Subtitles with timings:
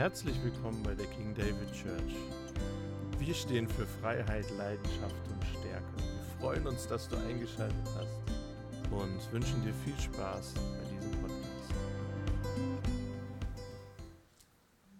[0.00, 2.16] Herzlich willkommen bei der King David Church.
[3.18, 5.92] Wir stehen für Freiheit, Leidenschaft und Stärke.
[5.98, 11.74] Wir freuen uns, dass du eingeschaltet hast und wünschen dir viel Spaß bei diesem Podcast.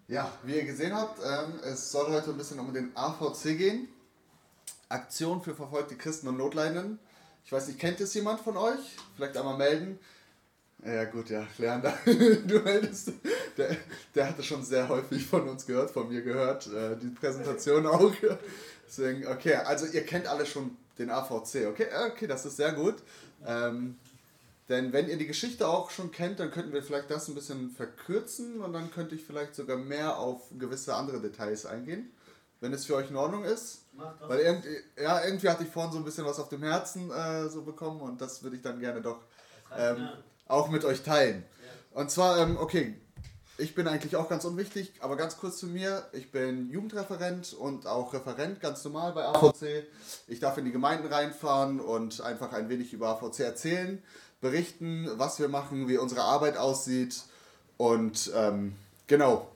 [0.08, 3.89] Ja, wie ihr gesehen habt, ähm, es soll heute ein bisschen um den AVC gehen.
[4.90, 6.98] Aktion für verfolgte Christen und Notleidenden.
[7.46, 8.98] Ich weiß nicht, kennt es jemand von euch?
[9.17, 9.98] Vielleicht einmal melden.
[10.85, 13.12] Ja gut, ja, Leander, du meldest,
[13.61, 13.77] der,
[14.14, 18.13] der hatte schon sehr häufig von uns gehört, von mir gehört, äh, die Präsentation auch.
[18.86, 22.96] Deswegen, okay, also ihr kennt alle schon den AVC, okay, okay, das ist sehr gut.
[23.46, 23.96] Ähm,
[24.69, 27.71] denn wenn ihr die Geschichte auch schon kennt, dann könnten wir vielleicht das ein bisschen
[27.71, 32.11] verkürzen und dann könnte ich vielleicht sogar mehr auf gewisse andere Details eingehen,
[32.61, 33.83] wenn es für euch in Ordnung ist.
[34.28, 37.48] Weil irgendwie, ja, irgendwie hatte ich vorhin so ein bisschen was auf dem Herzen äh,
[37.48, 39.19] so bekommen und das würde ich dann gerne doch
[39.77, 40.08] ähm,
[40.47, 41.45] auch mit euch teilen.
[41.92, 42.95] Und zwar, ähm, okay,
[43.61, 46.05] ich bin eigentlich auch ganz unwichtig, aber ganz kurz zu mir.
[46.12, 49.84] Ich bin Jugendreferent und auch Referent ganz normal bei AVC.
[50.28, 54.02] Ich darf in die Gemeinden reinfahren und einfach ein wenig über AVC erzählen,
[54.41, 57.22] berichten, was wir machen, wie unsere Arbeit aussieht
[57.77, 58.75] und ähm,
[59.06, 59.48] genau.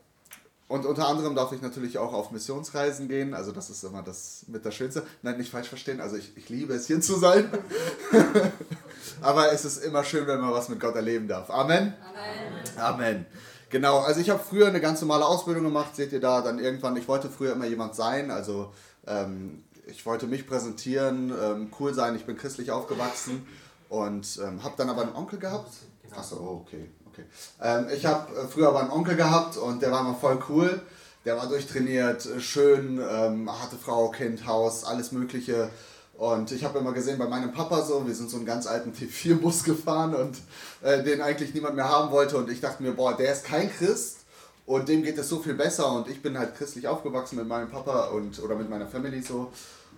[0.67, 3.35] Und unter anderem darf ich natürlich auch auf Missionsreisen gehen.
[3.35, 5.07] Also das ist immer das mit das Schönste.
[5.23, 6.01] Nein, nicht falsch verstehen.
[6.01, 7.51] Also ich, ich liebe es hier zu sein.
[9.21, 11.51] Aber es ist immer schön, wenn man was mit Gott erleben darf.
[11.51, 11.95] Amen.
[12.03, 12.79] Amen.
[12.79, 13.27] Amen.
[13.71, 16.97] Genau, also ich habe früher eine ganz normale Ausbildung gemacht, seht ihr da, dann irgendwann,
[16.97, 18.73] ich wollte früher immer jemand sein, also
[19.07, 23.47] ähm, ich wollte mich präsentieren, ähm, cool sein, ich bin christlich aufgewachsen
[23.89, 25.73] und ähm, habe dann aber einen Onkel gehabt.
[26.17, 27.25] Achso, oh, okay, okay.
[27.61, 30.81] Ähm, ich habe äh, früher aber einen Onkel gehabt und der war immer voll cool,
[31.25, 35.71] der war durchtrainiert, schön, ähm, hatte Frau, Kind, Haus, alles mögliche
[36.17, 38.93] und ich habe immer gesehen bei meinem Papa so, wir sind so einen ganz alten
[38.93, 40.37] T4-Bus gefahren und
[40.83, 42.37] äh, den eigentlich niemand mehr haben wollte.
[42.37, 44.19] Und ich dachte mir, boah, der ist kein Christ
[44.65, 45.93] und dem geht es so viel besser.
[45.93, 49.51] Und ich bin halt christlich aufgewachsen mit meinem Papa und oder mit meiner Family so.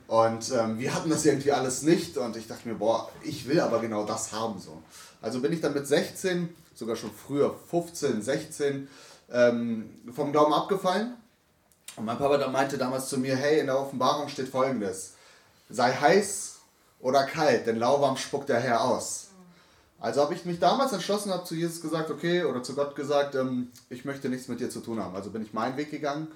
[0.09, 2.17] Und ähm, wir hatten das irgendwie alles nicht.
[2.17, 4.83] Und ich dachte mir, boah, ich will aber genau das haben so.
[5.21, 8.89] Also bin ich dann mit 16, sogar schon früher, 15, 16,
[9.33, 11.15] ähm, vom Glauben abgefallen.
[11.97, 15.16] Und mein Papa dann meinte damals zu mir, hey, in der Offenbarung steht folgendes
[15.69, 16.57] sei heiß
[17.01, 19.29] oder kalt, denn lauwarm spuckt der Herr aus.
[19.99, 23.35] Also habe ich mich damals entschlossen, habe zu Jesus gesagt, okay, oder zu Gott gesagt,
[23.35, 25.17] ähm, ich möchte nichts mit dir zu tun haben.
[25.17, 26.29] Also bin ich meinen Weg gegangen.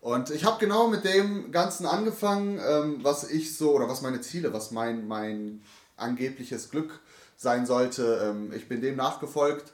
[0.00, 4.20] Und ich habe genau mit dem Ganzen angefangen, ähm, was ich so, oder was meine
[4.20, 5.62] Ziele, was mein, mein
[5.96, 7.00] angebliches Glück
[7.36, 8.20] sein sollte.
[8.22, 9.72] Ähm, ich bin dem nachgefolgt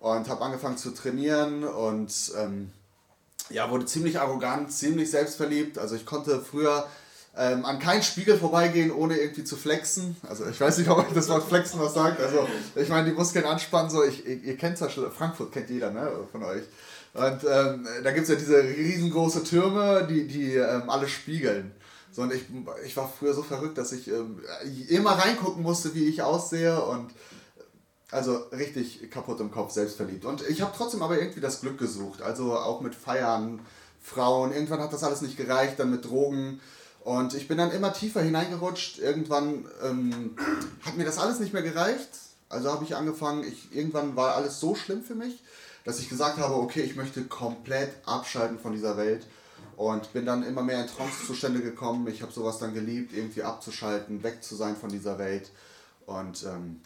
[0.00, 2.70] und habe angefangen zu trainieren und ähm,
[3.48, 5.78] ja, wurde ziemlich arrogant, ziemlich selbstverliebt.
[5.78, 6.86] Also ich konnte früher
[7.36, 10.16] ähm, an keinen Spiegel vorbeigehen, ohne irgendwie zu flexen.
[10.28, 12.20] Also ich weiß nicht, ob euch das Wort flexen was sagt.
[12.20, 15.90] Also ich meine, die Muskeln anspannen, so, ich, ihr kennt ja schon, Frankfurt kennt jeder
[15.90, 16.62] ne, von euch.
[17.12, 21.72] Und ähm, da gibt es ja diese riesengroße Türme, die, die ähm, alle spiegeln.
[22.12, 22.44] So, und ich,
[22.84, 24.40] ich war früher so verrückt, dass ich ähm,
[24.88, 27.10] immer reingucken musste, wie ich aussehe und
[28.10, 30.24] also richtig kaputt im Kopf, selbstverliebt.
[30.24, 32.22] Und ich habe trotzdem aber irgendwie das Glück gesucht.
[32.22, 33.60] Also auch mit Feiern,
[34.00, 34.52] Frauen.
[34.52, 36.60] Irgendwann hat das alles nicht gereicht, dann mit Drogen.
[37.06, 38.98] Und ich bin dann immer tiefer hineingerutscht.
[38.98, 40.34] Irgendwann ähm,
[40.84, 42.08] hat mir das alles nicht mehr gereicht.
[42.48, 45.40] Also habe ich angefangen, ich, irgendwann war alles so schlimm für mich,
[45.84, 49.24] dass ich gesagt habe, okay, ich möchte komplett abschalten von dieser Welt.
[49.76, 52.08] Und bin dann immer mehr in Trancezustände gekommen.
[52.08, 55.52] Ich habe sowas dann geliebt, irgendwie abzuschalten, weg zu sein von dieser Welt.
[56.06, 56.80] Und ähm,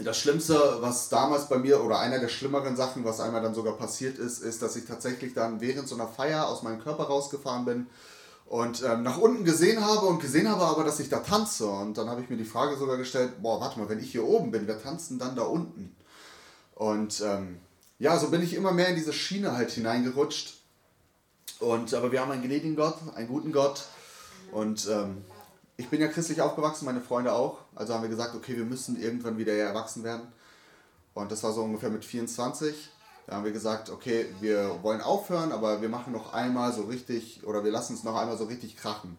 [0.00, 3.74] das Schlimmste, was damals bei mir, oder einer der schlimmeren Sachen, was einmal dann sogar
[3.74, 7.64] passiert ist, ist, dass ich tatsächlich dann während so einer Feier aus meinem Körper rausgefahren
[7.64, 7.86] bin
[8.46, 11.66] und ähm, nach unten gesehen habe und gesehen habe aber, dass ich da tanze.
[11.66, 14.24] Und dann habe ich mir die Frage sogar gestellt, boah, warte mal, wenn ich hier
[14.24, 15.96] oben bin, wer tanzt denn dann da unten?
[16.76, 17.58] Und ähm,
[17.98, 20.54] ja, so bin ich immer mehr in diese Schiene halt hineingerutscht.
[21.58, 23.86] Und, aber wir haben einen gnädigen Gott, einen guten Gott.
[24.52, 25.24] Und ähm,
[25.76, 27.58] ich bin ja christlich aufgewachsen, meine Freunde auch.
[27.74, 30.28] Also haben wir gesagt, okay, wir müssen irgendwann wieder erwachsen werden.
[31.14, 32.90] Und das war so ungefähr mit 24.
[33.26, 37.44] Da haben wir gesagt, okay, wir wollen aufhören, aber wir machen noch einmal so richtig,
[37.44, 39.16] oder wir lassen es noch einmal so richtig krachen.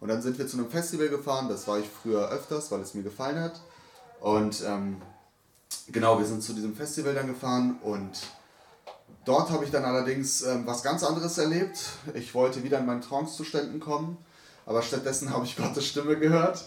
[0.00, 2.94] Und dann sind wir zu einem Festival gefahren, das war ich früher öfters, weil es
[2.94, 3.60] mir gefallen hat.
[4.20, 5.00] Und ähm,
[5.88, 8.10] genau, wir sind zu diesem Festival dann gefahren und
[9.24, 11.78] dort habe ich dann allerdings ähm, was ganz anderes erlebt.
[12.14, 14.18] Ich wollte wieder in meinen Trance-Zuständen kommen,
[14.66, 16.64] aber stattdessen habe ich Gottes Stimme gehört.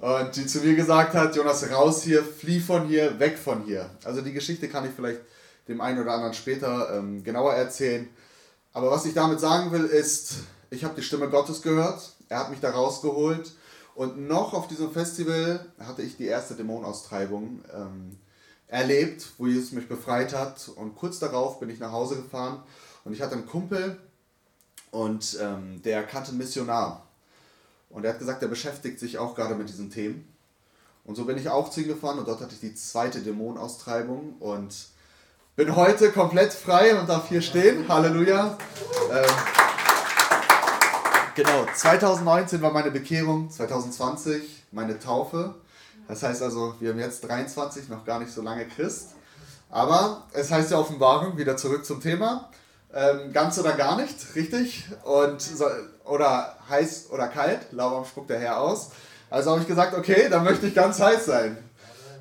[0.00, 3.88] Und die zu mir gesagt hat, Jonas, raus hier, flieh von hier, weg von hier.
[4.04, 5.20] Also die Geschichte kann ich vielleicht
[5.68, 8.08] dem einen oder anderen später ähm, genauer erzählen.
[8.72, 10.34] Aber was ich damit sagen will, ist,
[10.70, 13.52] ich habe die Stimme Gottes gehört, er hat mich da rausgeholt
[13.94, 18.18] und noch auf diesem Festival hatte ich die erste Dämonenaustreibung ähm,
[18.66, 22.62] erlebt, wo Jesus mich befreit hat und kurz darauf bin ich nach Hause gefahren
[23.04, 23.98] Und ich hatte einen Kumpel
[24.90, 27.06] und ähm, der kannte einen Missionar.
[27.90, 30.26] Und er hat gesagt, er beschäftigt sich auch gerade mit diesen Themen.
[31.04, 34.36] Und so bin ich auch zu ihm gefahren und dort hatte ich die zweite Dämonenaustreibung
[34.40, 34.74] und
[35.56, 37.86] bin heute komplett frei und darf hier stehen.
[37.88, 38.58] Halleluja.
[39.12, 39.24] Ähm,
[41.36, 45.54] genau, 2019 war meine Bekehrung, 2020 meine Taufe.
[46.08, 49.10] Das heißt also, wir haben jetzt 23, noch gar nicht so lange Christ.
[49.70, 52.50] Aber es heißt ja Offenbarung, wieder zurück zum Thema.
[52.92, 54.86] Ähm, ganz oder gar nicht, richtig?
[55.04, 55.66] Und so,
[56.04, 58.90] oder heiß oder kalt, Laubaum spuckt der Herr aus.
[59.30, 61.56] Also habe ich gesagt, okay, dann möchte ich ganz heiß sein.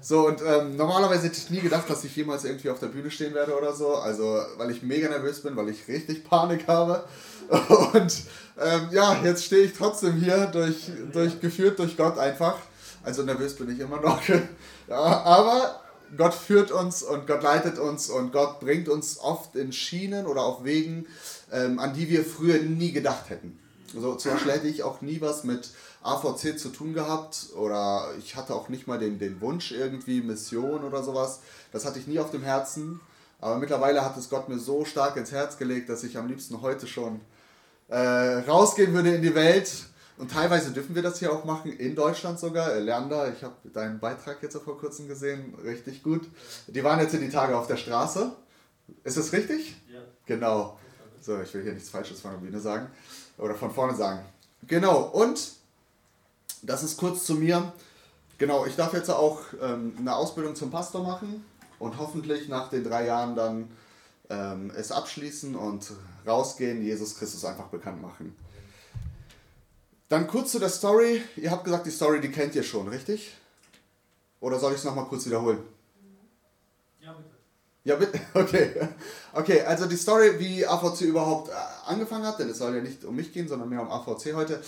[0.06, 3.10] So, und ähm, normalerweise hätte ich nie gedacht, dass ich jemals irgendwie auf der Bühne
[3.10, 3.96] stehen werde oder so.
[3.96, 7.06] Also, weil ich mega nervös bin, weil ich richtig Panik habe.
[7.94, 8.14] Und
[8.62, 12.58] ähm, ja, jetzt stehe ich trotzdem hier, durch, durch, geführt durch Gott einfach.
[13.04, 14.22] Also nervös bin ich immer noch.
[14.90, 15.80] ja, aber
[16.18, 20.42] Gott führt uns und Gott leitet uns und Gott bringt uns oft in Schienen oder
[20.42, 21.08] auf Wegen,
[21.50, 23.58] ähm, an die wir früher nie gedacht hätten.
[23.96, 25.70] Also zum Beispiel hätte ich auch nie was mit
[26.04, 30.84] AVC zu tun gehabt oder ich hatte auch nicht mal den, den Wunsch irgendwie, Mission
[30.84, 31.40] oder sowas.
[31.72, 33.00] Das hatte ich nie auf dem Herzen.
[33.40, 36.62] Aber mittlerweile hat es Gott mir so stark ins Herz gelegt, dass ich am liebsten
[36.62, 37.20] heute schon
[37.90, 39.70] äh, rausgehen würde in die Welt.
[40.18, 42.76] Und teilweise dürfen wir das hier auch machen, in Deutschland sogar.
[42.76, 46.30] Leander, ich habe deinen Beitrag jetzt vor kurzem gesehen, richtig gut.
[46.68, 48.32] Die waren jetzt in die Tage auf der Straße.
[49.04, 49.76] Ist das richtig?
[49.92, 50.00] Ja.
[50.26, 50.80] Genau.
[51.20, 52.88] So, ich will hier nichts Falsches von der Bühne sagen.
[53.38, 54.20] Oder von vorne sagen.
[54.68, 55.54] Genau, und
[56.64, 57.74] das ist kurz zu mir.
[58.38, 61.46] Genau, ich darf jetzt auch ähm, eine Ausbildung zum Pastor machen
[61.80, 63.70] und hoffentlich nach den drei Jahren dann
[64.30, 65.92] ähm, es abschließen und
[66.26, 68.36] rausgehen, Jesus Christus einfach bekannt machen.
[70.10, 71.22] Dann kurz zu der Story.
[71.36, 73.34] Ihr habt gesagt, die Story, die kennt ihr schon, richtig?
[74.40, 75.60] Oder soll ich es nochmal kurz wiederholen?
[77.02, 77.30] Ja, bitte.
[77.84, 78.20] Ja, bitte.
[78.34, 78.90] Okay.
[79.34, 81.54] Okay, also die Story, wie AVC überhaupt äh,
[81.86, 84.62] angefangen hat, denn es soll ja nicht um mich gehen, sondern mehr um AVC heute.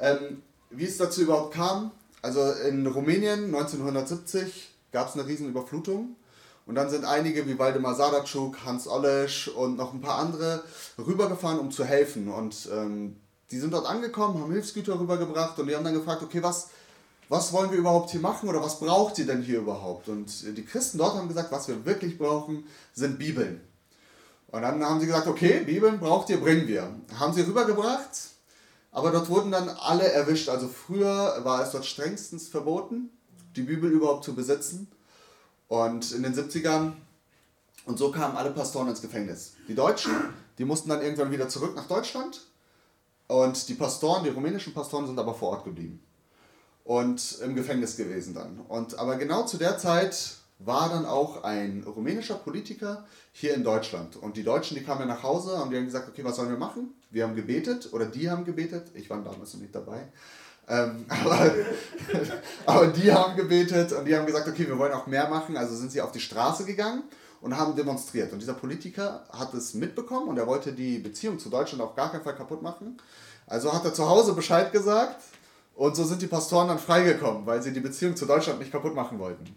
[0.00, 0.42] Ähm,
[0.74, 1.90] wie es dazu überhaupt kam,
[2.22, 6.16] also in Rumänien 1970 gab es eine riesen Überflutung
[6.66, 10.62] und dann sind einige wie Waldemar Sadatschuk, Hans Olesch und noch ein paar andere
[10.98, 12.28] rübergefahren, um zu helfen.
[12.28, 13.16] Und ähm,
[13.50, 16.68] die sind dort angekommen, haben Hilfsgüter rübergebracht und die haben dann gefragt, okay, was,
[17.28, 20.08] was wollen wir überhaupt hier machen oder was braucht ihr denn hier überhaupt?
[20.08, 22.64] Und die Christen dort haben gesagt, was wir wirklich brauchen,
[22.94, 23.60] sind Bibeln.
[24.48, 26.88] Und dann haben sie gesagt, okay, Bibeln braucht ihr, bringen wir.
[27.18, 28.31] Haben sie rübergebracht
[28.92, 30.50] aber dort wurden dann alle erwischt.
[30.50, 33.10] Also früher war es dort strengstens verboten,
[33.56, 34.86] die Bibel überhaupt zu besitzen.
[35.66, 36.92] Und in den 70ern,
[37.86, 39.54] und so kamen alle Pastoren ins Gefängnis.
[39.66, 40.12] Die Deutschen,
[40.58, 42.42] die mussten dann irgendwann wieder zurück nach Deutschland.
[43.28, 46.04] Und die Pastoren, die rumänischen Pastoren, sind aber vor Ort geblieben.
[46.84, 48.60] Und im Gefängnis gewesen dann.
[48.68, 54.16] Und aber genau zu der Zeit war dann auch ein rumänischer Politiker hier in Deutschland.
[54.16, 56.50] Und die Deutschen, die kamen ja nach Hause und die haben gesagt, okay, was sollen
[56.50, 56.94] wir machen?
[57.12, 58.88] Wir haben gebetet oder die haben gebetet.
[58.94, 60.08] Ich war damals noch nicht dabei.
[60.68, 61.50] Ähm, aber,
[62.66, 65.56] aber die haben gebetet und die haben gesagt, okay, wir wollen auch mehr machen.
[65.56, 67.04] Also sind sie auf die Straße gegangen
[67.42, 68.32] und haben demonstriert.
[68.32, 72.10] Und dieser Politiker hat es mitbekommen und er wollte die Beziehung zu Deutschland auf gar
[72.10, 72.96] keinen Fall kaputt machen.
[73.46, 75.22] Also hat er zu Hause Bescheid gesagt
[75.74, 78.94] und so sind die Pastoren dann freigekommen, weil sie die Beziehung zu Deutschland nicht kaputt
[78.94, 79.54] machen wollten.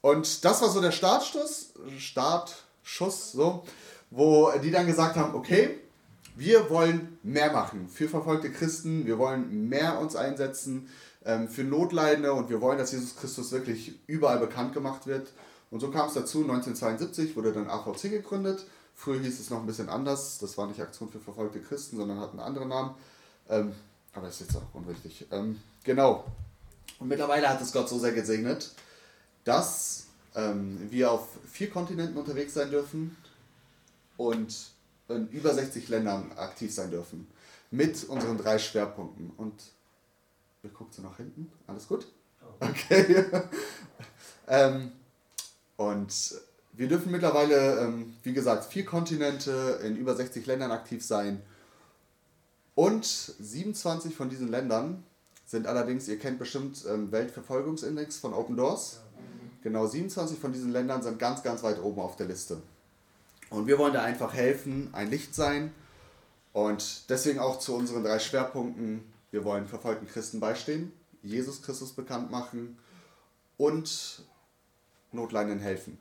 [0.00, 3.64] Und das war so der Startschuss, Startschuss, so,
[4.10, 5.79] wo die dann gesagt haben, okay,
[6.40, 10.88] wir wollen mehr machen für verfolgte Christen, wir wollen mehr uns einsetzen
[11.22, 15.28] ähm, für Notleidende und wir wollen, dass Jesus Christus wirklich überall bekannt gemacht wird.
[15.70, 18.64] Und so kam es dazu, 1972 wurde dann AVC gegründet.
[18.96, 22.18] Früher hieß es noch ein bisschen anders, das war nicht Aktion für verfolgte Christen, sondern
[22.18, 22.94] hat einen anderen Namen.
[23.50, 23.72] Ähm,
[24.14, 25.26] aber ist jetzt auch unwichtig.
[25.30, 26.24] Ähm, genau.
[26.98, 28.72] Und mittlerweile hat es Gott so sehr gesegnet,
[29.44, 33.14] dass ähm, wir auf vier Kontinenten unterwegs sein dürfen
[34.16, 34.70] und
[35.10, 37.26] in über 60 Ländern aktiv sein dürfen.
[37.70, 39.30] Mit unseren drei Schwerpunkten.
[39.36, 39.54] Und
[40.62, 41.50] wer guckt so nach hinten?
[41.66, 42.06] Alles gut?
[42.58, 43.24] Okay.
[44.48, 44.92] ähm,
[45.76, 46.40] und
[46.72, 51.42] wir dürfen mittlerweile, ähm, wie gesagt, vier Kontinente in über 60 Ländern aktiv sein.
[52.74, 55.04] Und 27 von diesen Ländern
[55.46, 59.00] sind allerdings, ihr kennt bestimmt ähm, Weltverfolgungsindex von Open Doors.
[59.62, 62.62] Genau 27 von diesen Ländern sind ganz, ganz weit oben auf der Liste.
[63.50, 65.72] Und wir wollen da einfach helfen, ein Licht sein.
[66.52, 69.04] Und deswegen auch zu unseren drei Schwerpunkten.
[69.30, 70.92] Wir wollen verfolgten Christen beistehen,
[71.22, 72.78] Jesus Christus bekannt machen
[73.56, 74.22] und
[75.12, 75.98] Notleidenden helfen.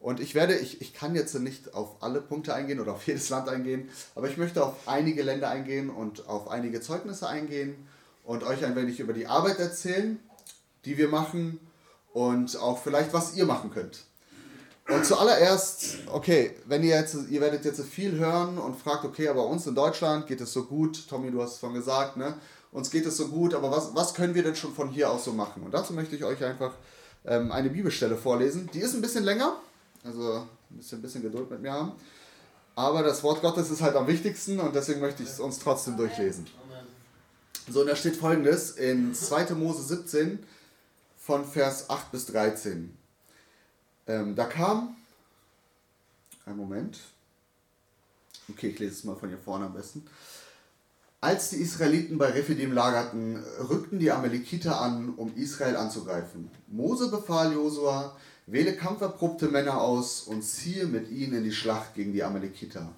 [0.00, 3.28] Und ich werde, ich, ich kann jetzt nicht auf alle Punkte eingehen oder auf jedes
[3.30, 7.76] Land eingehen, aber ich möchte auf einige Länder eingehen und auf einige Zeugnisse eingehen
[8.24, 10.18] und euch ein wenig über die Arbeit erzählen,
[10.84, 11.60] die wir machen
[12.12, 14.05] und auch vielleicht, was ihr machen könnt.
[14.88, 19.46] Und zuallererst, okay, wenn ihr jetzt, ihr werdet jetzt viel hören und fragt, okay, aber
[19.46, 22.34] uns in Deutschland geht es so gut, Tommy, du hast es schon gesagt, ne?
[22.70, 25.24] Uns geht es so gut, aber was, was können wir denn schon von hier aus
[25.24, 25.62] so machen?
[25.62, 26.72] Und dazu möchte ich euch einfach
[27.24, 28.70] ähm, eine Bibelstelle vorlesen.
[28.72, 29.56] Die ist ein bisschen länger,
[30.04, 31.92] also ein bisschen, ein bisschen Geduld mit mir haben.
[32.76, 35.96] Aber das Wort Gottes ist halt am wichtigsten und deswegen möchte ich es uns trotzdem
[35.96, 36.46] durchlesen.
[37.68, 39.54] So, und da steht folgendes in 2.
[39.54, 40.38] Mose 17
[41.16, 42.95] von Vers 8 bis 13.
[44.06, 44.96] Ähm, da kam,
[46.44, 46.98] ein Moment,
[48.48, 50.06] okay, ich lese es mal von hier vorne am besten.
[51.20, 56.50] Als die Israeliten bei Rephidim lagerten, rückten die Amalekiter an, um Israel anzugreifen.
[56.68, 62.12] Mose befahl Josua, wähle kampferprobte Männer aus und ziehe mit ihnen in die Schlacht gegen
[62.12, 62.92] die Amalekiter.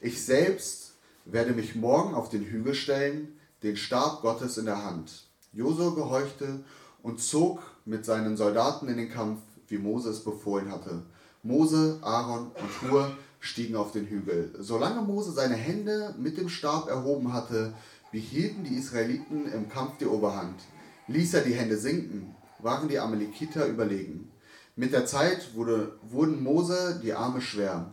[0.00, 0.92] Ich selbst
[1.26, 5.24] werde mich morgen auf den Hügel stellen, den Stab Gottes in der Hand.
[5.52, 6.64] Josua gehorchte
[7.02, 9.40] und zog mit seinen Soldaten in den Kampf,
[9.74, 11.02] wie Mose es befohlen hatte.
[11.42, 14.54] Mose, Aaron und Hur stiegen auf den Hügel.
[14.58, 17.74] Solange Mose seine Hände mit dem Stab erhoben hatte,
[18.12, 20.60] behielten die Israeliten im Kampf die Oberhand.
[21.08, 24.30] Ließ er die Hände sinken, waren die Amalekiter überlegen.
[24.76, 27.92] Mit der Zeit wurde, wurden Mose die Arme schwer.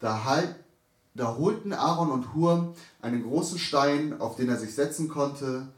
[0.00, 0.56] Da, halt,
[1.14, 5.68] da holten Aaron und Hur einen großen Stein, auf den er sich setzen konnte.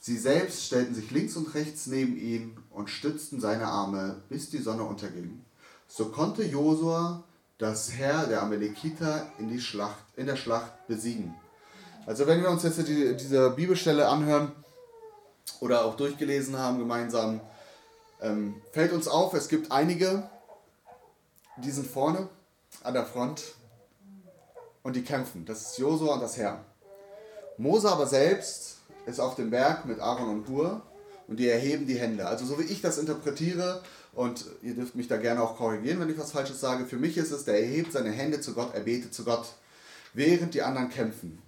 [0.00, 4.58] Sie selbst stellten sich links und rechts neben ihn und stützten seine Arme, bis die
[4.58, 5.44] Sonne unterging.
[5.88, 7.24] So konnte Josua
[7.58, 11.34] das Herr der Amalekiter in, die Schlacht, in der Schlacht besiegen.
[12.06, 14.52] Also wenn wir uns jetzt die, diese Bibelstelle anhören
[15.60, 17.40] oder auch durchgelesen haben gemeinsam,
[18.20, 20.28] ähm, fällt uns auf, es gibt einige,
[21.56, 22.28] die sind vorne
[22.84, 23.42] an der Front
[24.82, 25.44] und die kämpfen.
[25.44, 26.64] Das ist Josua und das Herr.
[27.56, 28.77] Mose aber selbst
[29.08, 30.82] ist auf dem Berg mit Aaron und Hur
[31.26, 32.26] und die erheben die Hände.
[32.26, 33.82] Also so wie ich das interpretiere,
[34.14, 37.16] und ihr dürft mich da gerne auch korrigieren, wenn ich was Falsches sage, für mich
[37.16, 39.46] ist es, der erhebt seine Hände zu Gott, er betet zu Gott,
[40.12, 41.40] während die anderen kämpfen.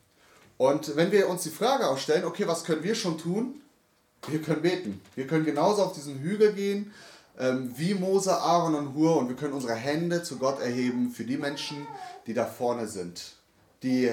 [0.56, 3.60] Und wenn wir uns die Frage auch stellen, okay, was können wir schon tun?
[4.28, 5.00] Wir können beten.
[5.16, 6.92] Wir können genauso auf diesen Hügel gehen,
[7.38, 11.24] ähm, wie Mose, Aaron und Hur, und wir können unsere Hände zu Gott erheben für
[11.24, 11.86] die Menschen,
[12.26, 13.32] die da vorne sind,
[13.82, 14.12] die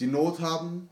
[0.00, 0.90] die Not haben,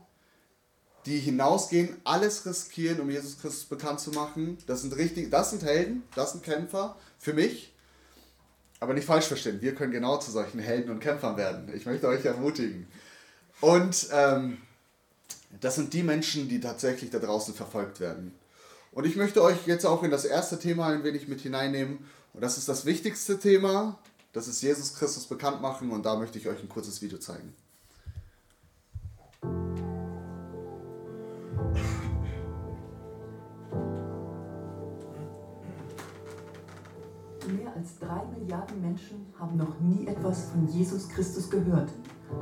[1.09, 4.59] die hinausgehen, alles riskieren, um Jesus Christus bekannt zu machen.
[4.67, 7.73] Das sind richtig, das sind Helden, das sind Kämpfer für mich.
[8.79, 11.71] Aber nicht falsch verstehen, wir können genau zu solchen Helden und Kämpfern werden.
[11.75, 12.87] Ich möchte euch ermutigen.
[13.59, 14.59] Und ähm,
[15.59, 18.33] das sind die Menschen, die tatsächlich da draußen verfolgt werden.
[18.91, 22.05] Und ich möchte euch jetzt auch in das erste Thema ein wenig mit hineinnehmen.
[22.33, 23.97] Und das ist das wichtigste Thema.
[24.31, 25.89] Das ist Jesus Christus bekannt machen.
[25.91, 27.53] Und da möchte ich euch ein kurzes Video zeigen.
[37.47, 41.89] Mehr als drei Milliarden Menschen haben noch nie etwas von Jesus Christus gehört,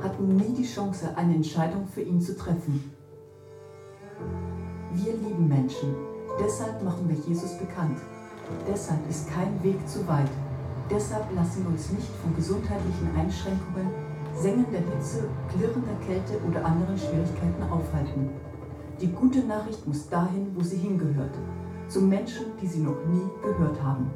[0.02, 2.92] hatten nie die Chance, eine Entscheidung für ihn zu treffen.
[4.92, 5.94] Wir lieben Menschen,
[6.38, 7.98] deshalb machen wir Jesus bekannt.
[8.66, 10.30] Deshalb ist kein Weg zu weit.
[10.90, 13.88] Deshalb lassen wir uns nicht von gesundheitlichen Einschränkungen,
[14.34, 18.30] sengender Hitze, klirrender Kälte oder anderen Schwierigkeiten aufhalten.
[19.00, 21.30] Die gute Nachricht muss dahin, wo sie hingehört,
[21.86, 24.10] zu Menschen, die sie noch nie gehört haben.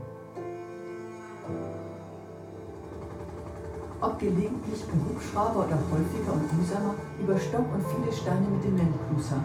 [4.01, 8.77] Ob gelegentlich per Hubschrauber oder häufiger und mühsamer, über Stock und viele Steine mit dem
[8.77, 9.39] Landcruiser.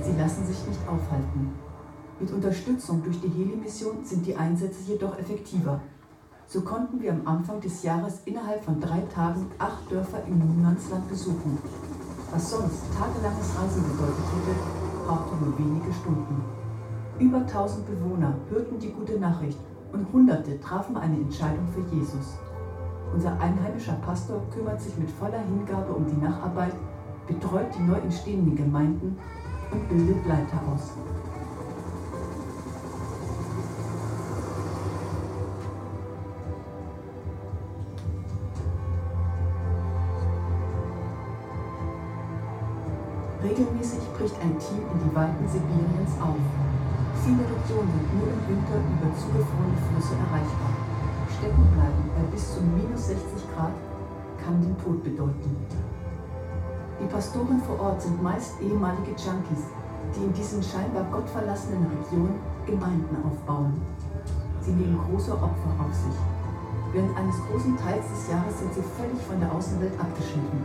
[0.00, 1.52] Sie lassen sich nicht aufhalten.
[2.18, 5.82] Mit Unterstützung durch die Heli-Mission sind die Einsätze jedoch effektiver.
[6.46, 11.06] So konnten wir am Anfang des Jahres innerhalb von drei Tagen acht Dörfer im Niemandsland
[11.06, 11.58] besuchen.
[12.32, 14.54] Was sonst tagelanges Reisen bedeutet hätte,
[15.04, 16.44] brauchte nur wenige Stunden.
[17.18, 19.58] Über 1000 Bewohner hörten die gute Nachricht
[19.92, 22.38] und Hunderte trafen eine Entscheidung für Jesus.
[23.12, 26.74] Unser einheimischer Pastor kümmert sich mit voller Hingabe um die Nacharbeit,
[27.26, 29.18] betreut die neu entstehenden Gemeinden
[29.72, 30.92] und bildet Leiter aus.
[44.20, 46.36] Bricht ein Team in die Weiten Sibiriens auf.
[47.24, 50.76] Viele Regionen sind nur im Winter über zugefrorene Flüsse erreichbar.
[51.40, 53.72] Stecken bleiben bei bis zu minus 60 Grad
[54.36, 55.56] kann den Tod bedeuten.
[57.00, 59.72] Die Pastoren vor Ort sind meist ehemalige Junkies,
[60.12, 62.36] die in diesen scheinbar gottverlassenen Regionen
[62.68, 63.72] Gemeinden aufbauen.
[64.60, 66.18] Sie nehmen große Opfer auf sich.
[66.92, 70.60] Während eines großen Teils des Jahres sind sie völlig von der Außenwelt abgeschnitten,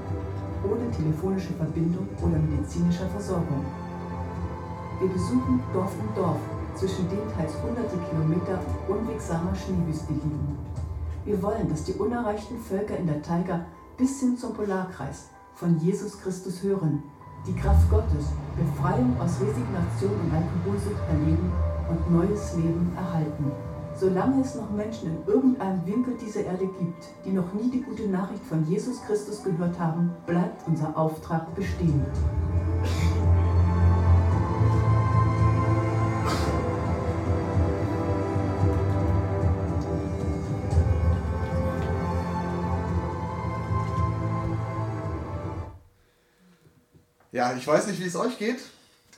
[0.65, 3.65] ohne telefonische Verbindung oder medizinischer Versorgung.
[4.99, 6.39] Wir besuchen Dorf um Dorf,
[6.75, 10.57] zwischen denen teils hunderte Kilometer unwegsamer Schneewüste liegen.
[11.25, 13.65] Wir wollen, dass die unerreichten Völker in der Taiga
[13.97, 17.03] bis hin zum Polarkreis von Jesus Christus hören,
[17.47, 18.25] die Kraft Gottes,
[18.57, 21.51] Befreiung aus Resignation und Alkoholsucht erleben
[21.89, 23.51] und neues Leben erhalten.
[23.97, 28.09] Solange es noch Menschen in irgendeinem Winkel dieser Erde gibt, die noch nie die gute
[28.09, 32.05] Nachricht von Jesus Christus gehört haben, bleibt unser Auftrag bestehen.
[47.31, 48.59] Ja, ich weiß nicht, wie es euch geht,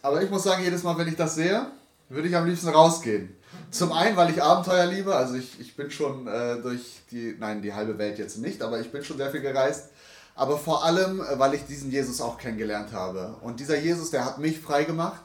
[0.04, 1.66] aber ich muss sagen, jedes Mal, wenn ich das sehe,
[2.10, 3.36] würde ich am liebsten rausgehen.
[3.72, 7.62] Zum einen, weil ich Abenteuer liebe, also ich, ich bin schon äh, durch die, nein,
[7.62, 9.90] die halbe Welt jetzt nicht, aber ich bin schon sehr viel gereist.
[10.36, 13.36] Aber vor allem, äh, weil ich diesen Jesus auch kennengelernt habe.
[13.42, 15.24] Und dieser Jesus, der hat mich frei gemacht.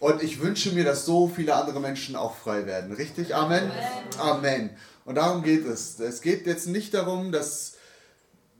[0.00, 2.92] Und ich wünsche mir, dass so viele andere Menschen auch frei werden.
[2.92, 3.34] Richtig?
[3.34, 3.70] Amen?
[4.18, 4.70] Amen.
[5.06, 5.98] Und darum geht es.
[6.00, 7.74] Es geht jetzt nicht darum, dass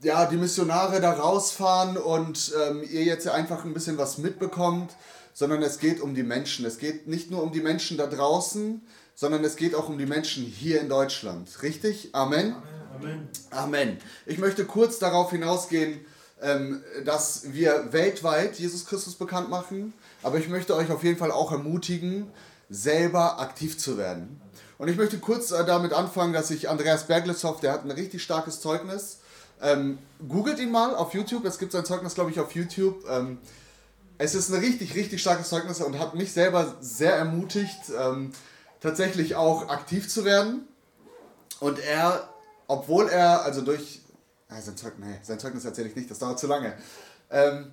[0.01, 4.91] ja, die Missionare da rausfahren und ähm, ihr jetzt einfach ein bisschen was mitbekommt,
[5.35, 6.65] sondern es geht um die Menschen.
[6.65, 8.81] Es geht nicht nur um die Menschen da draußen,
[9.15, 11.61] sondern es geht auch um die Menschen hier in Deutschland.
[11.61, 12.09] Richtig?
[12.13, 12.55] Amen?
[12.95, 13.27] Amen.
[13.51, 13.97] Amen.
[14.25, 15.99] Ich möchte kurz darauf hinausgehen,
[16.41, 21.31] ähm, dass wir weltweit Jesus Christus bekannt machen, aber ich möchte euch auf jeden Fall
[21.31, 22.31] auch ermutigen,
[22.69, 24.39] selber aktiv zu werden.
[24.77, 28.23] Und ich möchte kurz äh, damit anfangen, dass ich Andreas Berglitzow, der hat ein richtig
[28.23, 29.19] starkes Zeugnis,
[29.61, 29.97] ähm,
[30.29, 33.03] googelt ihn mal auf YouTube, es gibt sein Zeugnis, glaube ich, auf YouTube.
[33.09, 33.39] Ähm,
[34.17, 38.31] es ist ein richtig, richtig starkes Zeugnis und hat mich selber sehr ermutigt, ähm,
[38.79, 40.67] tatsächlich auch aktiv zu werden.
[41.59, 42.29] Und er,
[42.67, 44.01] obwohl er, also durch,
[44.49, 46.77] äh, sein, Zeug, nee, sein Zeugnis erzähle ich nicht, das dauert zu lange.
[47.29, 47.71] Ähm,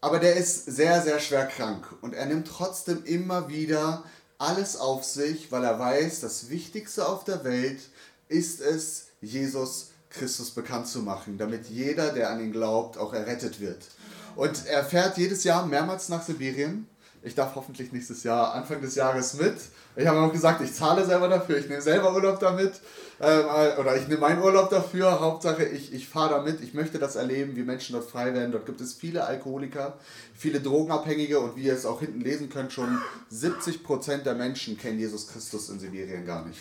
[0.00, 4.04] aber der ist sehr, sehr schwer krank und er nimmt trotzdem immer wieder
[4.36, 7.80] alles auf sich, weil er weiß, das Wichtigste auf der Welt
[8.28, 13.60] ist es, Jesus Christus bekannt zu machen, damit jeder, der an ihn glaubt, auch errettet
[13.60, 13.82] wird.
[14.36, 16.86] Und er fährt jedes Jahr mehrmals nach Sibirien.
[17.22, 19.56] Ich darf hoffentlich nächstes Jahr, Anfang des Jahres mit.
[19.96, 22.74] Ich habe auch gesagt, ich zahle selber dafür, ich nehme selber Urlaub damit.
[23.18, 23.44] Ähm,
[23.78, 25.20] oder ich nehme meinen Urlaub dafür.
[25.20, 26.60] Hauptsache, ich, ich fahre damit.
[26.60, 28.52] Ich möchte das erleben, wie Menschen dort frei werden.
[28.52, 29.94] Dort gibt es viele Alkoholiker,
[30.34, 32.98] viele Drogenabhängige und wie ihr es auch hinten lesen könnt, schon
[33.32, 36.60] 70% der Menschen kennen Jesus Christus in Sibirien gar nicht.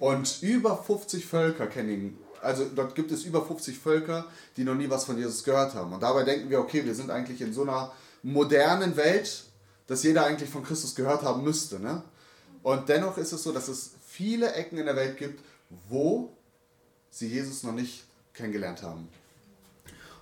[0.00, 4.26] Und über 50 Völker kennen ihn also dort gibt es über 50 Völker,
[4.56, 5.92] die noch nie was von Jesus gehört haben.
[5.92, 9.44] Und dabei denken wir, okay, wir sind eigentlich in so einer modernen Welt,
[9.86, 11.80] dass jeder eigentlich von Christus gehört haben müsste.
[11.80, 12.02] Ne?
[12.62, 15.42] Und dennoch ist es so, dass es viele Ecken in der Welt gibt,
[15.88, 16.30] wo
[17.10, 19.08] sie Jesus noch nicht kennengelernt haben.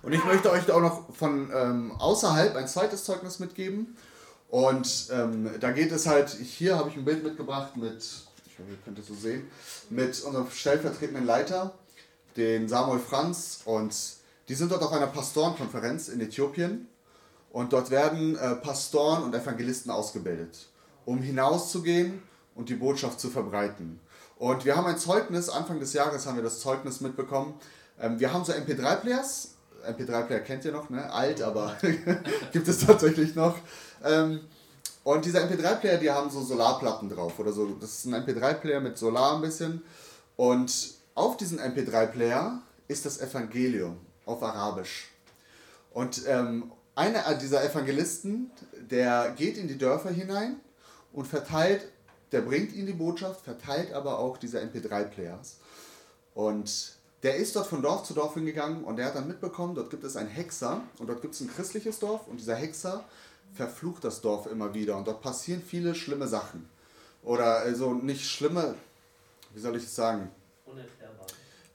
[0.01, 3.95] Und ich möchte euch auch noch von ähm, außerhalb ein zweites Zeugnis mitgeben.
[4.49, 8.03] Und ähm, da geht es halt, hier habe ich ein Bild mitgebracht mit,
[8.45, 9.47] ich hoffe, ihr könnt es so sehen,
[9.89, 11.73] mit unserem stellvertretenden Leiter
[12.37, 13.95] den Samuel Franz und
[14.49, 16.87] die sind dort auf einer Pastorenkonferenz in Äthiopien
[17.51, 20.67] und dort werden äh, Pastoren und Evangelisten ausgebildet,
[21.05, 22.21] um hinauszugehen
[22.55, 23.99] und die Botschaft zu verbreiten.
[24.37, 27.53] Und wir haben ein Zeugnis, Anfang des Jahres haben wir das Zeugnis mitbekommen.
[27.99, 29.49] Ähm, wir haben so MP3-Players,
[29.87, 31.11] MP3-Player kennt ihr noch, ne?
[31.11, 31.75] alt, aber
[32.51, 33.55] gibt es tatsächlich noch.
[34.03, 34.41] Ähm,
[35.03, 37.67] und diese MP3-Player, die haben so Solarplatten drauf oder so.
[37.79, 39.81] Das ist ein MP3-Player mit Solar ein bisschen.
[40.37, 45.09] Und auf diesem MP3-Player ist das Evangelium auf Arabisch.
[45.91, 48.51] Und ähm, einer dieser Evangelisten,
[48.89, 50.57] der geht in die Dörfer hinein
[51.11, 51.87] und verteilt,
[52.31, 55.57] der bringt ihnen die Botschaft, verteilt aber auch diese MP3-Players.
[56.33, 59.89] Und der ist dort von Dorf zu Dorf hingegangen und der hat dann mitbekommen, dort
[59.89, 63.03] gibt es einen Hexer und dort gibt es ein christliches Dorf und dieser Hexer
[63.53, 66.67] verflucht das Dorf immer wieder und dort passieren viele schlimme Sachen.
[67.21, 68.75] Oder also nicht schlimme,
[69.53, 70.31] wie soll ich es sagen?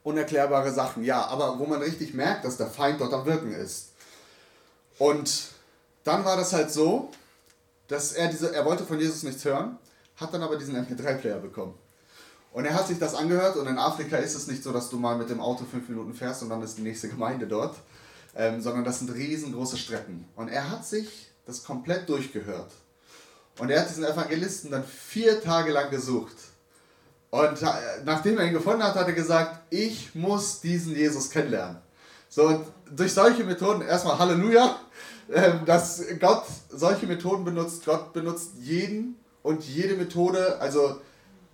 [0.03, 3.91] Unerklärbare Sachen, ja, aber wo man richtig merkt, dass der Feind dort am Wirken ist.
[4.99, 5.49] Und
[6.05, 7.11] dann war das halt so,
[7.89, 9.79] dass er diese, er wollte von Jesus nichts hören,
[10.17, 11.75] hat dann aber diesen MP3-Player bekommen.
[12.53, 14.99] Und er hat sich das angehört und in Afrika ist es nicht so, dass du
[14.99, 17.77] mal mit dem Auto fünf Minuten fährst und dann ist die nächste Gemeinde dort,
[18.35, 20.27] ähm, sondern das sind riesengroße Strecken.
[20.35, 22.73] Und er hat sich das komplett durchgehört.
[23.59, 26.37] Und er hat diesen Evangelisten dann vier Tage lang gesucht.
[27.31, 27.61] Und
[28.05, 31.79] nachdem er ihn gefunden hat, hat er gesagt, ich muss diesen Jesus kennenlernen.
[32.29, 34.79] So, durch solche Methoden, erstmal Halleluja,
[35.33, 37.85] ähm, dass Gott solche Methoden benutzt.
[37.85, 40.59] Gott benutzt jeden und jede Methode.
[40.61, 41.01] Also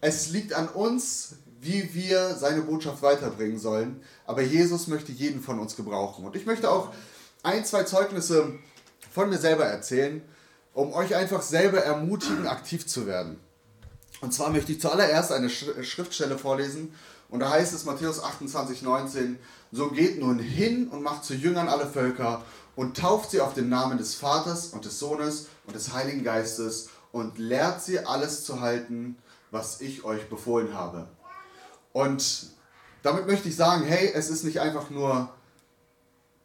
[0.00, 4.00] es liegt an uns, wie wir seine Botschaft weiterbringen sollen.
[4.26, 6.24] Aber Jesus möchte jeden von uns gebrauchen.
[6.24, 6.92] Und ich möchte auch
[7.42, 8.52] ein, zwei Zeugnisse
[9.10, 10.22] von mir selber erzählen,
[10.72, 13.38] um euch einfach selber ermutigen, aktiv zu werden.
[14.24, 16.94] Und zwar möchte ich zuallererst eine Schriftstelle vorlesen
[17.28, 19.38] Und da heißt es Matthäus 28, 19,
[19.70, 22.42] so geht nun hin und macht zu Jüngern alle Völker
[22.74, 26.88] und tauft sie auf den Namen des Vaters und des Sohnes und des Heiligen Geistes
[27.12, 29.18] und lehrt sie alles zu halten,
[29.50, 31.06] was ich euch befohlen habe.
[31.92, 32.46] Und
[33.02, 35.28] damit möchte ich sagen, hey, es ist nicht einfach nur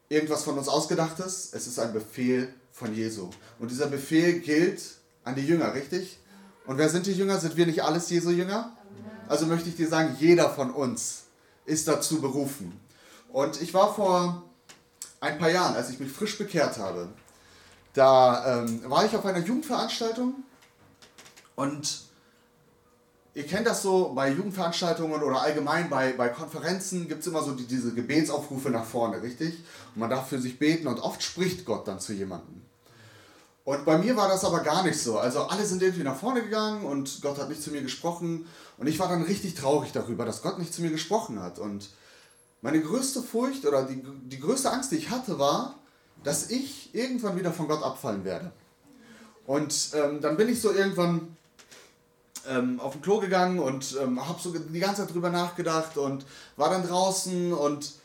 [0.10, 3.30] irgendwas von uns ausgedachtes, es ist ein Befehl von Jesu.
[3.58, 4.82] Und dieser Befehl gilt
[5.24, 6.20] an die Jünger, richtig?
[6.70, 7.40] Und wer sind die Jünger?
[7.40, 8.72] Sind wir nicht alles Jesu Jünger?
[9.28, 11.24] Also möchte ich dir sagen, jeder von uns
[11.66, 12.80] ist dazu berufen.
[13.30, 14.44] Und ich war vor
[15.20, 17.10] ein paar Jahren, als ich mich frisch bekehrt habe,
[17.94, 20.44] da ähm, war ich auf einer Jugendveranstaltung
[21.56, 22.02] und
[23.34, 27.54] ihr kennt das so, bei Jugendveranstaltungen oder allgemein bei, bei Konferenzen gibt es immer so
[27.54, 29.56] die, diese Gebetsaufrufe nach vorne, richtig?
[29.96, 32.62] Und man darf für sich beten und oft spricht Gott dann zu jemandem.
[33.70, 35.20] Und bei mir war das aber gar nicht so.
[35.20, 38.48] Also alle sind irgendwie nach vorne gegangen und Gott hat nicht zu mir gesprochen.
[38.80, 41.60] Und ich war dann richtig traurig darüber, dass Gott nicht zu mir gesprochen hat.
[41.60, 41.92] Und
[42.64, 45.76] meine größte Furcht oder die, die größte Angst, die ich hatte, war,
[46.24, 48.52] dass ich irgendwann wieder von Gott abfallen werde.
[49.46, 51.38] Und ähm, dann bin ich so irgendwann
[52.48, 56.26] ähm, auf dem Klo gegangen und ähm, habe so die ganze Zeit drüber nachgedacht und
[56.58, 57.99] war dann draußen und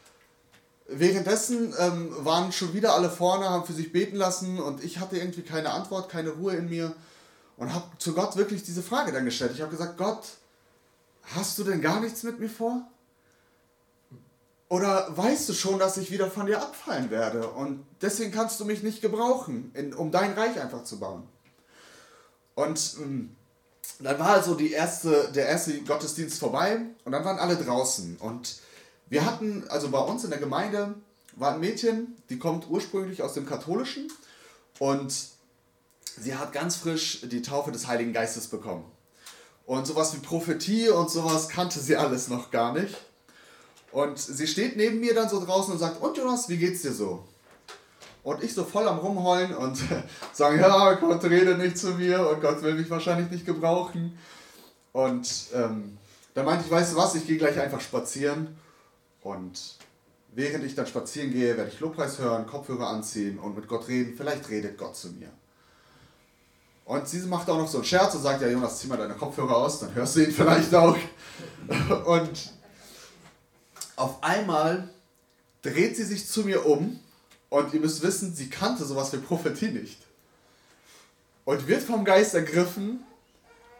[0.86, 5.16] währenddessen ähm, waren schon wieder alle vorne, haben für sich beten lassen und ich hatte
[5.16, 6.94] irgendwie keine Antwort, keine Ruhe in mir
[7.56, 9.52] und habe zu Gott wirklich diese Frage dann gestellt.
[9.54, 10.24] Ich habe gesagt, Gott,
[11.34, 12.82] hast du denn gar nichts mit mir vor?
[14.68, 18.64] Oder weißt du schon, dass ich wieder von dir abfallen werde und deswegen kannst du
[18.64, 21.28] mich nicht gebrauchen, in, um dein Reich einfach zu bauen?
[22.54, 23.36] Und ähm,
[24.00, 28.16] dann war also die erste, der erste Gottesdienst vorbei und dann waren alle draußen.
[28.16, 28.56] Und
[29.08, 30.94] wir hatten, also bei uns in der Gemeinde
[31.36, 34.10] war ein Mädchen, die kommt ursprünglich aus dem Katholischen
[34.78, 35.14] und
[36.18, 38.84] sie hat ganz frisch die Taufe des Heiligen Geistes bekommen.
[39.66, 42.94] Und sowas wie Prophetie und sowas kannte sie alles noch gar nicht.
[43.92, 46.92] Und sie steht neben mir dann so draußen und sagt, und Jonas, wie geht's dir
[46.92, 47.24] so?
[48.22, 49.78] Und ich so voll am Rumheulen und
[50.32, 54.18] sagen, ja, Gott rede nicht zu mir und Gott will mich wahrscheinlich nicht gebrauchen.
[54.92, 55.98] Und ähm,
[56.34, 58.56] da meinte ich, weißt du was, ich gehe gleich einfach spazieren.
[59.24, 59.78] Und
[60.34, 64.14] während ich dann spazieren gehe, werde ich Lobpreis hören, Kopfhörer anziehen und mit Gott reden.
[64.16, 65.30] Vielleicht redet Gott zu mir.
[66.84, 69.14] Und sie macht auch noch so einen Scherz und sagt, ja Jonas, zieh mal deine
[69.14, 70.98] Kopfhörer aus, dann hörst du ihn vielleicht auch.
[72.04, 72.52] Und
[73.96, 74.90] auf einmal
[75.62, 77.00] dreht sie sich zu mir um
[77.48, 79.98] und ihr müsst wissen, sie kannte sowas wie Prophetie nicht.
[81.44, 83.02] Und wird vom Geist ergriffen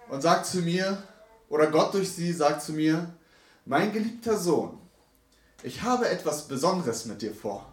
[0.09, 1.03] und sagt zu mir,
[1.51, 3.13] oder Gott durch sie sagt zu mir,
[3.67, 4.79] mein geliebter Sohn,
[5.65, 7.65] ich habe etwas Besonderes mit dir vor.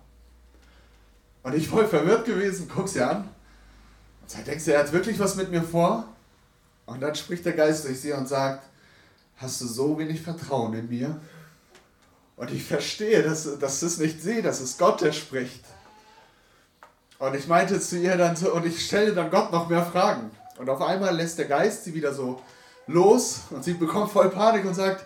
[1.44, 3.28] Und ich voll verwirrt gewesen, guck sie an.
[4.22, 6.08] Und sag, denkst du, er hat wirklich was mit mir vor?
[6.86, 8.64] Und dann spricht der Geist durch sie und sagt,
[9.36, 11.20] hast du so wenig Vertrauen in mir?
[12.38, 15.66] Und ich verstehe, dass, dass es nicht sie, dass es Gott, der spricht.
[17.20, 20.32] Und ich meinte zu ihr dann so, und ich stelle dann Gott noch mehr Fragen.
[20.58, 22.42] Und auf einmal lässt der Geist sie wieder so
[22.88, 25.06] los und sie bekommt voll Panik und sagt,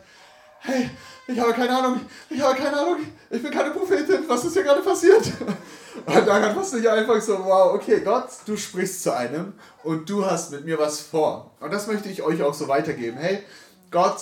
[0.65, 0.89] hey,
[1.27, 2.97] ich habe keine Ahnung, ich habe keine Ahnung,
[3.29, 5.25] ich bin keine Prophetin, was ist hier gerade passiert?
[6.05, 10.25] Und dann wusste ich einfach so, wow, okay, Gott, du sprichst zu einem und du
[10.25, 11.51] hast mit mir was vor.
[11.61, 13.17] Und das möchte ich euch auch so weitergeben.
[13.17, 13.43] Hey,
[13.91, 14.17] Gott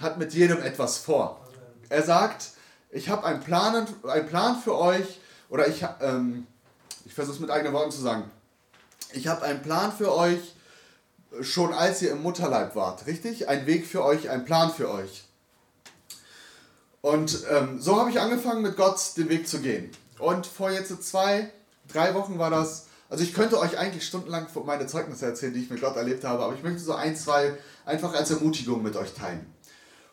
[0.00, 1.40] hat mit jedem etwas vor.
[1.88, 2.50] Er sagt,
[2.90, 6.46] ich habe einen Plan, einen Plan für euch oder ich, ähm,
[7.06, 8.30] ich versuche es mit eigenen Worten zu sagen.
[9.12, 10.54] Ich habe einen Plan für euch,
[11.40, 13.48] schon als ihr im Mutterleib wart, richtig?
[13.48, 15.23] Ein Weg für euch, ein Plan für euch.
[17.04, 19.90] Und ähm, so habe ich angefangen, mit Gott den Weg zu gehen.
[20.18, 21.50] Und vor jetzt zwei,
[21.86, 22.86] drei Wochen war das.
[23.10, 26.42] Also ich könnte euch eigentlich stundenlang meine Zeugnisse erzählen, die ich mit Gott erlebt habe,
[26.42, 29.44] aber ich möchte so ein, zwei einfach als Ermutigung mit euch teilen.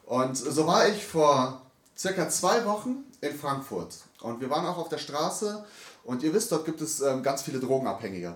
[0.04, 1.62] Und so war ich vor
[1.98, 3.96] circa zwei Wochen in Frankfurt.
[4.20, 5.64] Und wir waren auch auf der Straße
[6.04, 8.36] und ihr wisst, dort gibt es ähm, ganz viele Drogenabhängige.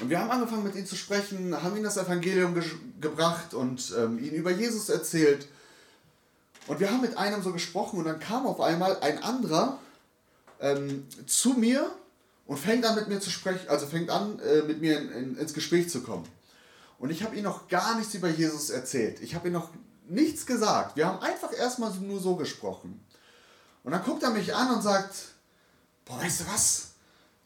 [0.00, 2.64] Und wir haben angefangen mit ihnen zu sprechen, haben ihnen das Evangelium ge
[2.98, 5.48] gebracht und ähm, ihnen über Jesus erzählt.
[6.68, 9.78] Und wir haben mit einem so gesprochen und dann kam auf einmal ein anderer
[10.60, 11.90] ähm, zu mir
[12.46, 15.36] und fängt an mit mir zu sprechen, also fängt an äh, mit mir in, in,
[15.38, 16.28] ins Gespräch zu kommen.
[16.98, 19.20] Und ich habe ihm noch gar nichts über Jesus erzählt.
[19.22, 19.70] Ich habe ihm noch
[20.08, 20.96] nichts gesagt.
[20.96, 23.04] Wir haben einfach erstmal nur so gesprochen.
[23.84, 25.14] Und dann guckt er mich an und sagt,
[26.04, 26.88] boah, weißt du was?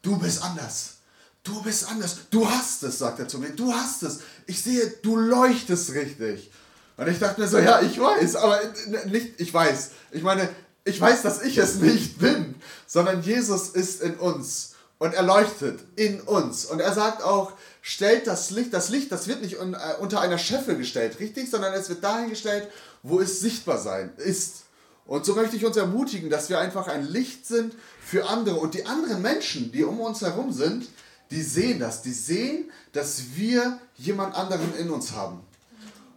[0.01, 0.95] Du bist anders.
[1.43, 2.29] Du bist anders.
[2.29, 3.51] Du hast es, sagt er zu mir.
[3.51, 4.21] Du hast es.
[4.47, 6.51] Ich sehe, du leuchtest richtig.
[6.97, 8.59] Und ich dachte mir so, ja, ich weiß, aber
[9.05, 9.91] nicht, ich weiß.
[10.11, 10.47] Ich meine,
[10.85, 14.75] ich weiß, dass ich es nicht bin, sondern Jesus ist in uns.
[14.99, 16.65] und er leuchtet in uns.
[16.65, 17.51] Und er sagt auch,
[17.81, 19.65] stellt das Licht, das Licht, das wird nicht äh,
[19.99, 22.69] unter einer Scheffel gestellt, richtig, sondern es wird dahin gestellt,
[23.01, 24.63] wo es sichtbar sein ist.
[25.05, 28.55] Und so möchte ich uns ermutigen, dass wir einfach ein Licht sind für andere.
[28.55, 30.87] Und die anderen Menschen, die um uns herum sind,
[31.31, 32.01] die sehen das.
[32.01, 35.41] Die sehen, dass wir jemand anderen in uns haben.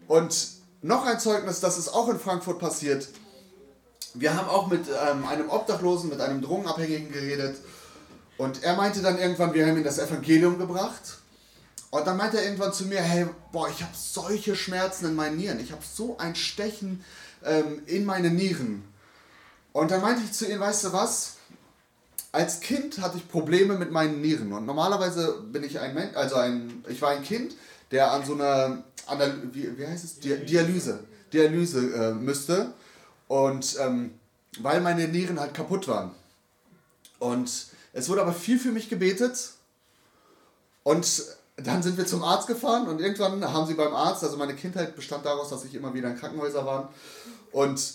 [0.06, 0.55] Und
[0.86, 3.08] noch ein Zeugnis, das ist auch in Frankfurt passiert.
[4.14, 7.56] Wir haben auch mit ähm, einem Obdachlosen, mit einem Drogenabhängigen geredet.
[8.38, 11.18] Und er meinte dann irgendwann, wir haben ihm das Evangelium gebracht.
[11.90, 15.36] Und dann meinte er irgendwann zu mir, hey, boah, ich habe solche Schmerzen in meinen
[15.36, 15.60] Nieren.
[15.60, 17.04] Ich habe so ein Stechen
[17.44, 18.84] ähm, in meine Nieren.
[19.72, 21.34] Und dann meinte ich zu ihm, weißt du was?
[22.32, 24.52] Als Kind hatte ich Probleme mit meinen Nieren.
[24.52, 27.54] Und normalerweise bin ich ein Mensch, also ein, ich war ein Kind,
[27.90, 30.20] der an so einer, Anal wie, wie heißt es?
[30.20, 31.00] Dialyse,
[31.32, 32.72] Dialyse äh, müsste.
[33.28, 34.14] Und ähm,
[34.60, 36.12] weil meine Nieren halt kaputt waren.
[37.18, 39.52] Und es wurde aber viel für mich gebetet.
[40.82, 41.24] Und
[41.56, 44.94] dann sind wir zum Arzt gefahren und irgendwann haben sie beim Arzt, also meine Kindheit
[44.94, 46.92] bestand daraus, dass ich immer wieder in Krankenhäusern war.
[47.50, 47.94] Und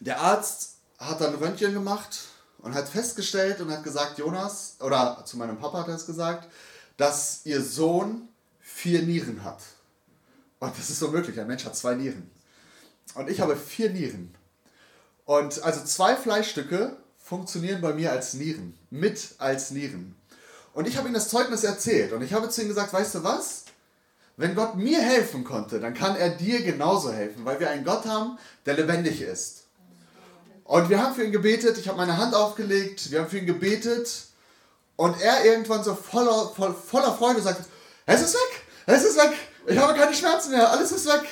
[0.00, 2.20] der Arzt hat dann Röntgen gemacht
[2.58, 6.48] und hat festgestellt und hat gesagt, Jonas, oder zu meinem Papa hat er es gesagt,
[6.98, 8.28] dass ihr Sohn
[8.60, 9.62] vier Nieren hat.
[10.60, 12.30] Und das ist so möglich, ein Mensch hat zwei Nieren.
[13.14, 14.34] Und ich habe vier Nieren.
[15.24, 20.16] Und also zwei Fleischstücke funktionieren bei mir als Nieren, mit als Nieren.
[20.72, 23.24] Und ich habe ihm das Zeugnis erzählt und ich habe zu ihm gesagt, weißt du
[23.24, 23.64] was?
[24.36, 28.06] Wenn Gott mir helfen konnte, dann kann er dir genauso helfen, weil wir einen Gott
[28.06, 29.64] haben, der lebendig ist.
[30.64, 33.46] Und wir haben für ihn gebetet, ich habe meine Hand aufgelegt, wir haben für ihn
[33.46, 34.28] gebetet
[34.96, 37.64] und er irgendwann so voller, voll, voller Freude sagt,
[38.06, 39.32] es ist weg, es ist weg,
[39.68, 41.24] ich habe keine Schmerzen mehr, alles ist weg.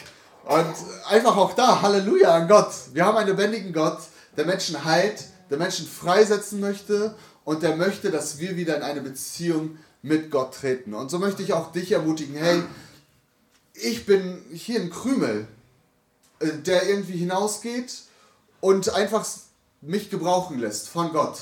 [0.44, 0.74] Und
[1.08, 2.70] einfach auch da, Halleluja an Gott.
[2.92, 3.98] Wir haben einen lebendigen Gott,
[4.36, 9.00] der Menschen heilt, der Menschen freisetzen möchte und der möchte, dass wir wieder in eine
[9.00, 10.94] Beziehung mit Gott treten.
[10.94, 12.62] Und so möchte ich auch dich ermutigen, hey,
[13.74, 15.48] ich bin hier ein Krümel,
[16.38, 17.92] äh, der irgendwie hinausgeht
[18.60, 19.26] und einfach
[19.80, 21.38] mich gebrauchen lässt von Gott.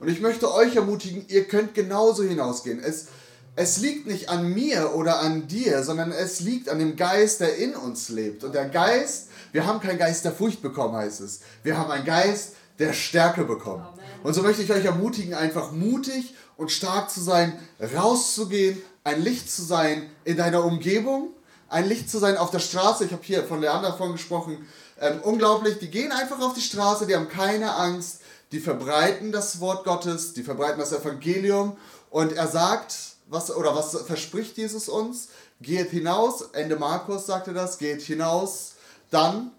[0.00, 2.80] Und ich möchte euch ermutigen, ihr könnt genauso hinausgehen.
[2.80, 3.08] Es,
[3.58, 7.56] es liegt nicht an mir oder an dir, sondern es liegt an dem Geist, der
[7.56, 8.44] in uns lebt.
[8.44, 11.40] Und der Geist, wir haben keinen Geist der Furcht bekommen, heißt es.
[11.64, 13.84] Wir haben einen Geist der Stärke bekommen.
[14.22, 17.58] Und so möchte ich euch ermutigen, einfach mutig und stark zu sein,
[17.96, 21.30] rauszugehen, ein Licht zu sein in deiner Umgebung,
[21.68, 23.06] ein Licht zu sein auf der Straße.
[23.06, 24.68] Ich habe hier von Leander davon gesprochen.
[25.00, 28.20] Ähm, unglaublich, die gehen einfach auf die Straße, die haben keine Angst,
[28.52, 31.76] die verbreiten das Wort Gottes, die verbreiten das Evangelium.
[32.08, 35.28] Und er sagt, was, oder was verspricht Jesus uns?
[35.60, 38.74] Geht hinaus, Ende Markus sagte das, geht hinaus,
[39.10, 39.52] dann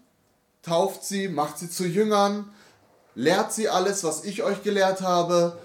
[0.62, 2.52] tauft sie, macht sie zu Jüngern,
[3.14, 5.58] lehrt sie alles, was ich euch gelehrt habe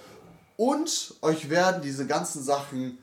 [0.58, 2.98] und euch werden diese ganzen Sachen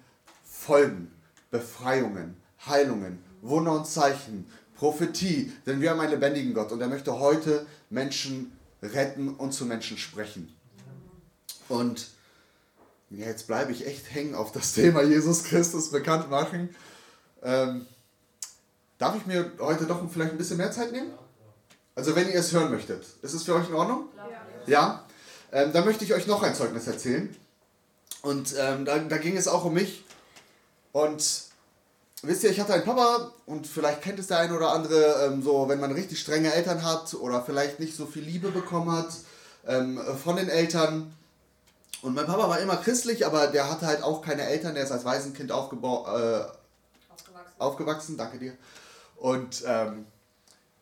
[0.45, 1.13] folgen.
[1.51, 2.37] Befreiungen,
[2.67, 7.67] Heilungen, Wunder und Zeichen, Prophetie, denn wir haben einen lebendigen Gott und er möchte heute
[7.91, 10.57] Menschen retten und zu Menschen sprechen.
[11.69, 12.09] Und
[13.17, 16.75] jetzt bleibe ich echt hängen auf das Thema Jesus Christus bekannt machen.
[17.43, 17.87] Ähm,
[18.99, 21.13] darf ich mir heute doch vielleicht ein bisschen mehr Zeit nehmen?
[21.95, 23.05] Also wenn ihr es hören möchtet.
[23.23, 24.09] Ist es für euch in Ordnung?
[24.67, 25.05] Ja,
[25.53, 27.35] ähm, da möchte ich euch noch ein Zeugnis erzählen.
[28.23, 30.05] Und ähm, da, da ging es auch um mich.
[30.93, 31.43] Und
[32.23, 35.43] wisst ihr, ich hatte einen Papa und vielleicht kennt es der eine oder andere, ähm,
[35.43, 39.13] so wenn man richtig strenge Eltern hat oder vielleicht nicht so viel Liebe bekommen hat
[39.67, 41.13] ähm, von den Eltern.
[42.01, 44.91] Und mein Papa war immer christlich, aber der hatte halt auch keine Eltern, der ist
[44.91, 46.53] als Waisenkind äh, aufgewachsen.
[47.59, 48.57] aufgewachsen, danke dir.
[49.17, 50.07] Und ähm,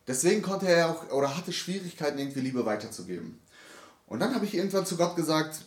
[0.06, 3.38] deswegen konnte er auch oder hatte Schwierigkeiten, irgendwie Liebe weiterzugeben.
[4.06, 5.60] Und dann habe ich irgendwann zu Gott gesagt,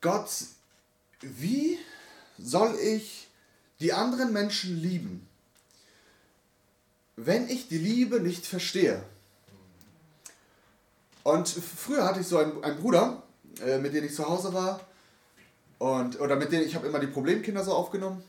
[0.00, 0.30] Gott,
[1.20, 1.78] wie
[2.38, 3.28] soll ich
[3.80, 5.28] die anderen Menschen lieben,
[7.16, 9.02] wenn ich die Liebe nicht verstehe?
[11.22, 13.22] Und früher hatte ich so einen, einen Bruder,
[13.64, 14.80] äh, mit dem ich zu Hause war,
[15.78, 18.22] und, oder mit dem ich habe immer die Problemkinder so aufgenommen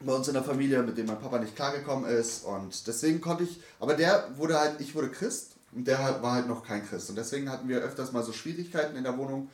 [0.00, 2.44] bei uns in der Familie, mit dem mein Papa nicht klargekommen ist.
[2.44, 6.48] Und deswegen konnte ich, aber der wurde halt, ich wurde Christ und der war halt
[6.48, 7.08] noch kein Christ.
[7.08, 9.48] Und deswegen hatten wir öfters mal so Schwierigkeiten in der Wohnung.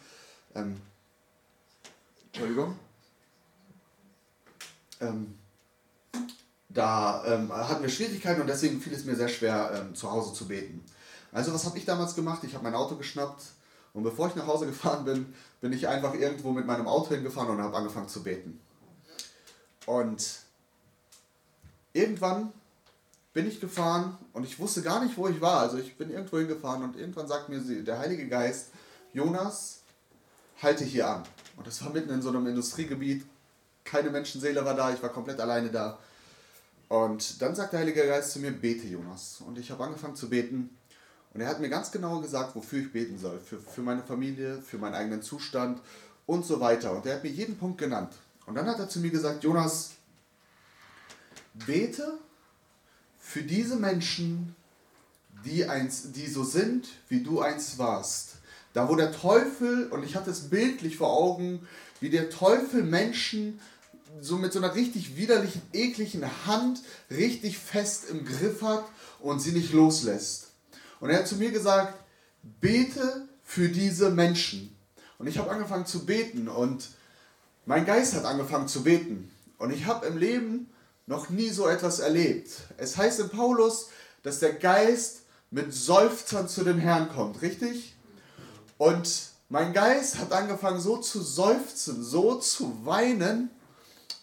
[0.56, 0.80] Ähm,
[2.32, 2.76] Entschuldigung.
[5.00, 5.34] Ähm,
[6.68, 10.32] da ähm, hatten wir Schwierigkeiten und deswegen fiel es mir sehr schwer, ähm, zu Hause
[10.32, 10.84] zu beten.
[11.30, 12.42] Also was habe ich damals gemacht?
[12.42, 13.42] Ich habe mein Auto geschnappt
[13.94, 17.50] und bevor ich nach Hause gefahren bin, bin ich einfach irgendwo mit meinem Auto hingefahren
[17.50, 18.60] und habe angefangen zu beten.
[19.86, 20.40] Und
[21.92, 22.52] irgendwann
[23.32, 25.60] bin ich gefahren und ich wusste gar nicht, wo ich war.
[25.60, 28.68] Also ich bin irgendwo hingefahren und irgendwann sagt mir der Heilige Geist,
[29.12, 29.80] Jonas,
[30.62, 31.22] halte hier an.
[31.56, 33.26] Und das war mitten in so einem Industriegebiet.
[33.84, 35.98] Keine Menschenseele war da, ich war komplett alleine da.
[36.88, 39.42] Und dann sagt der Heilige Geist zu mir, bete Jonas.
[39.46, 40.70] Und ich habe angefangen zu beten.
[41.34, 43.40] Und er hat mir ganz genau gesagt, wofür ich beten soll.
[43.40, 45.80] Für, für meine Familie, für meinen eigenen Zustand
[46.26, 46.92] und so weiter.
[46.92, 48.12] Und er hat mir jeden Punkt genannt.
[48.46, 49.92] Und dann hat er zu mir gesagt, Jonas,
[51.66, 52.18] bete
[53.18, 54.54] für diese Menschen,
[55.44, 58.36] die, eins, die so sind, wie du einst warst.
[58.74, 61.66] Da wo der Teufel, und ich hatte es bildlich vor Augen,
[62.00, 63.60] wie der Teufel Menschen
[64.20, 68.84] so mit so einer richtig widerlichen, ekligen Hand richtig fest im Griff hat
[69.20, 70.51] und sie nicht loslässt.
[71.02, 71.98] Und er hat zu mir gesagt,
[72.60, 74.72] bete für diese Menschen.
[75.18, 76.90] Und ich habe angefangen zu beten und
[77.66, 79.28] mein Geist hat angefangen zu beten.
[79.58, 80.70] Und ich habe im Leben
[81.06, 82.50] noch nie so etwas erlebt.
[82.76, 83.88] Es heißt in Paulus,
[84.22, 87.96] dass der Geist mit Seufzern zu dem Herrn kommt, richtig?
[88.78, 93.50] Und mein Geist hat angefangen so zu seufzen, so zu weinen.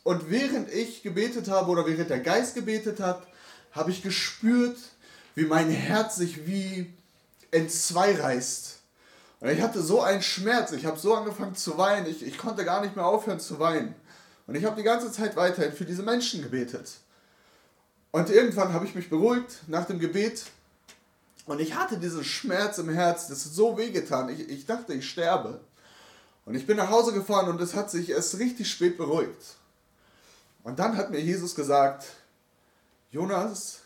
[0.04, 3.28] Und während ich gebetet habe oder während der Geist gebetet hat,
[3.74, 4.78] habe ich gespürt,
[5.40, 6.94] wie mein Herz sich wie
[7.52, 8.80] entzwei reißt.
[9.40, 12.66] Und ich hatte so einen Schmerz, ich habe so angefangen zu weinen, ich, ich konnte
[12.66, 13.96] gar nicht mehr aufhören zu weinen.
[14.48, 16.92] Und ich habe die ganze Zeit weiterhin für diese Menschen gebetet.
[18.12, 20.44] Und irgendwann habe ich mich beruhigt nach dem Gebet.
[21.46, 24.28] Und ich hatte diesen Schmerz im Herz, das ist so wehgetan.
[24.28, 25.62] Ich, ich dachte, ich sterbe.
[26.46, 29.56] Und ich bin nach Hause gefahren und es hat sich erst richtig spät beruhigt.
[30.64, 32.06] Und dann hat mir Jesus gesagt,
[33.12, 33.79] Jonas,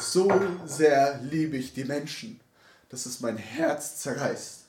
[0.00, 0.30] so
[0.66, 2.40] sehr liebe ich die Menschen,
[2.88, 4.62] dass es mein Herz zerreißt.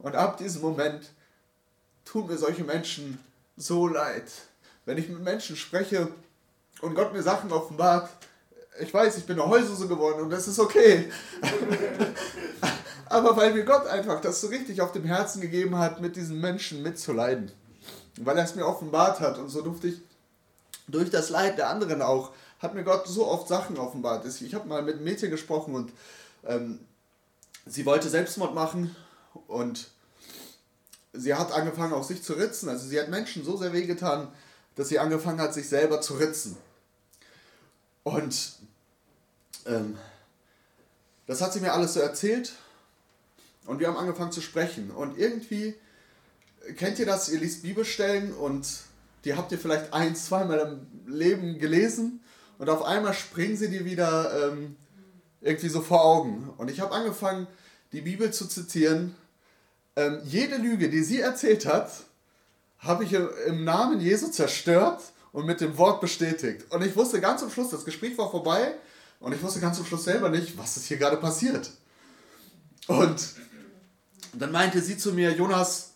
[0.00, 1.10] Und ab diesem Moment
[2.04, 3.18] tun mir solche Menschen
[3.56, 4.30] so leid.
[4.84, 6.08] Wenn ich mit Menschen spreche
[6.80, 8.08] und Gott mir Sachen offenbart,
[8.78, 11.10] ich weiß, ich bin eine Heulsuse geworden und das ist okay.
[13.06, 16.40] Aber weil mir Gott einfach das so richtig auf dem Herzen gegeben hat, mit diesen
[16.40, 17.50] Menschen mitzuleiden.
[18.18, 20.02] Weil er es mir offenbart hat und so durfte ich
[20.88, 22.32] durch das Leid der anderen auch,
[22.66, 24.26] hat mir Gott so oft Sachen offenbart.
[24.26, 25.92] Ich habe mal mit einem Mädchen gesprochen und
[26.44, 26.80] ähm,
[27.64, 28.94] sie wollte Selbstmord machen
[29.46, 29.88] und
[31.12, 32.68] sie hat angefangen, auch sich zu ritzen.
[32.68, 34.28] Also sie hat Menschen so sehr wehgetan,
[34.74, 36.56] dass sie angefangen hat, sich selber zu ritzen.
[38.02, 38.56] Und
[39.66, 39.96] ähm,
[41.26, 42.52] das hat sie mir alles so erzählt.
[43.66, 44.90] Und wir haben angefangen zu sprechen.
[44.90, 45.74] Und irgendwie,
[46.76, 47.28] kennt ihr das?
[47.28, 48.66] Ihr liest Bibelstellen und
[49.24, 52.20] die habt ihr vielleicht ein, zweimal im Leben gelesen.
[52.58, 54.76] Und auf einmal springen sie dir wieder ähm,
[55.40, 56.50] irgendwie so vor Augen.
[56.56, 57.46] Und ich habe angefangen,
[57.92, 59.14] die Bibel zu zitieren
[59.96, 61.90] ähm, jede Lüge, die sie erzählt hat,
[62.78, 66.70] habe ich im Namen Jesu zerstört und mit dem Wort bestätigt.
[66.70, 68.74] Und ich wusste ganz zum Schluss, das Gespräch war vorbei
[69.20, 71.70] und ich wusste ganz zum Schluss selber nicht, was ist hier gerade passiert.
[72.86, 73.34] Und
[74.34, 75.92] dann meinte sie zu mir, Jonas,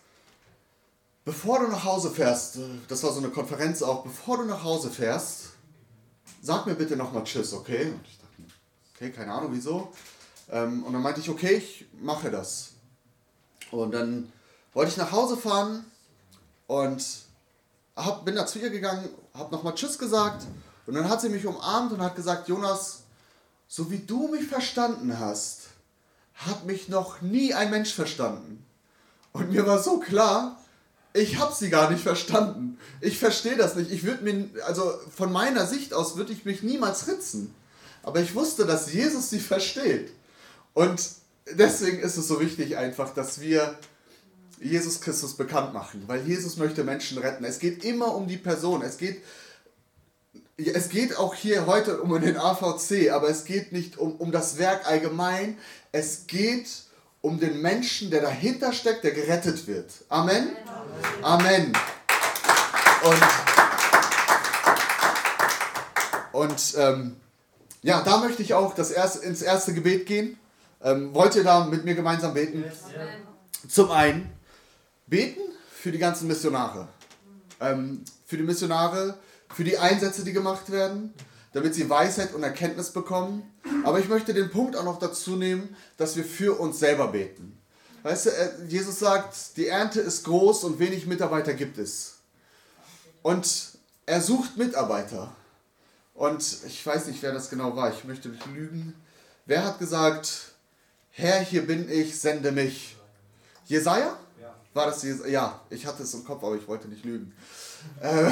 [1.27, 4.91] bevor du nach Hause fährst, das war so eine Konferenz auch, bevor du nach Hause
[4.91, 5.50] fährst,
[6.41, 7.87] sag mir bitte nochmal Tschüss, okay?
[7.87, 8.43] Und ich dachte,
[8.95, 9.93] okay, keine Ahnung wieso.
[10.51, 12.71] Ähm, und dann meinte ich, okay, ich mache das.
[13.71, 14.33] Und dann
[14.73, 15.85] wollte ich nach Hause fahren
[16.67, 17.05] und
[17.97, 20.47] hab, bin da zu ihr gegangen, habe nochmal Tschüss gesagt
[20.87, 23.03] und dann hat sie mich umarmt und hat gesagt, Jonas,
[23.69, 25.69] so wie du mich verstanden hast,
[26.35, 28.65] hat mich noch nie ein Mensch verstanden.
[29.33, 30.60] Und mir war so klar,
[31.13, 32.79] ich habe sie gar nicht verstanden.
[33.01, 33.91] Ich verstehe das nicht.
[33.91, 37.55] Ich würde mir, also von meiner Sicht aus würde ich mich niemals ritzen.
[38.03, 40.13] Aber ich wusste, dass Jesus sie versteht.
[40.73, 41.03] Und
[41.53, 43.79] deswegen ist es so wichtig einfach, dass wir
[44.61, 47.45] Jesus Christus bekannt machen, weil Jesus möchte Menschen retten.
[47.45, 48.83] Es geht immer um die Person.
[48.83, 49.23] Es geht,
[50.57, 54.59] es geht auch hier heute um den AVC, aber es geht nicht um, um das
[54.59, 55.59] Werk allgemein.
[55.93, 56.90] Es geht um
[57.23, 59.93] den Menschen, der dahinter steckt, der gerettet wird.
[60.09, 60.57] Amen?
[61.23, 61.73] Amen.
[63.03, 63.23] Und,
[66.33, 67.17] und ähm,
[67.83, 70.39] ja, da möchte ich auch das erste, ins erste Gebet gehen.
[70.83, 72.65] Ähm, wollt ihr da mit mir gemeinsam beten?
[73.69, 74.33] Zum einen
[75.07, 76.89] beten für die ganzen Missionare.
[77.61, 79.19] Ähm, für die Missionare,
[79.55, 81.13] für die Einsätze, die gemacht werden,
[81.53, 83.50] damit sie Weisheit und Erkenntnis bekommen.
[83.85, 87.59] Aber ich möchte den Punkt auch noch dazu nehmen, dass wir für uns selber beten.
[88.03, 92.15] Weißt du, äh, Jesus sagt, die Ernte ist groß und wenig Mitarbeiter gibt es.
[93.23, 95.33] Und er sucht Mitarbeiter.
[96.15, 98.95] Und ich weiß nicht, wer das genau war, ich möchte nicht lügen.
[99.47, 100.53] Wer hat gesagt,
[101.11, 102.97] Herr, hier bin ich, sende mich.
[103.67, 104.19] Jesaja?
[104.41, 104.55] Ja.
[104.75, 105.31] War das Jesaja?
[105.31, 107.33] Ja, ich hatte es im Kopf, aber ich wollte nicht lügen.
[108.01, 108.31] Äh,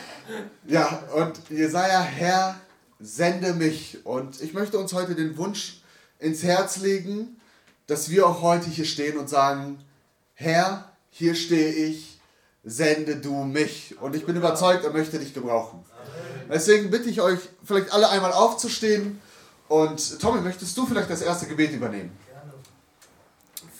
[0.66, 2.60] ja, und Jesaja, Herr,
[3.04, 4.04] sende mich.
[4.04, 5.82] Und ich möchte uns heute den Wunsch
[6.18, 7.40] ins Herz legen,
[7.86, 9.78] dass wir auch heute hier stehen und sagen,
[10.32, 12.18] Herr, hier stehe ich,
[12.64, 13.96] sende du mich.
[14.00, 15.84] Und ich bin überzeugt, er möchte dich gebrauchen.
[16.48, 19.20] Deswegen bitte ich euch, vielleicht alle einmal aufzustehen.
[19.68, 22.16] Und Tommy, möchtest du vielleicht das erste Gebet übernehmen?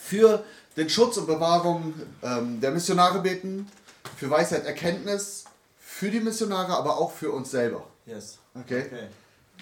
[0.01, 0.45] Für
[0.77, 3.71] den Schutz und Bewahrung ähm, der Missionare beten,
[4.17, 5.45] für Weisheit, Erkenntnis,
[5.79, 7.87] für die Missionare, aber auch für uns selber.
[8.07, 8.39] Yes.
[8.55, 8.85] Okay?
[8.87, 9.09] okay.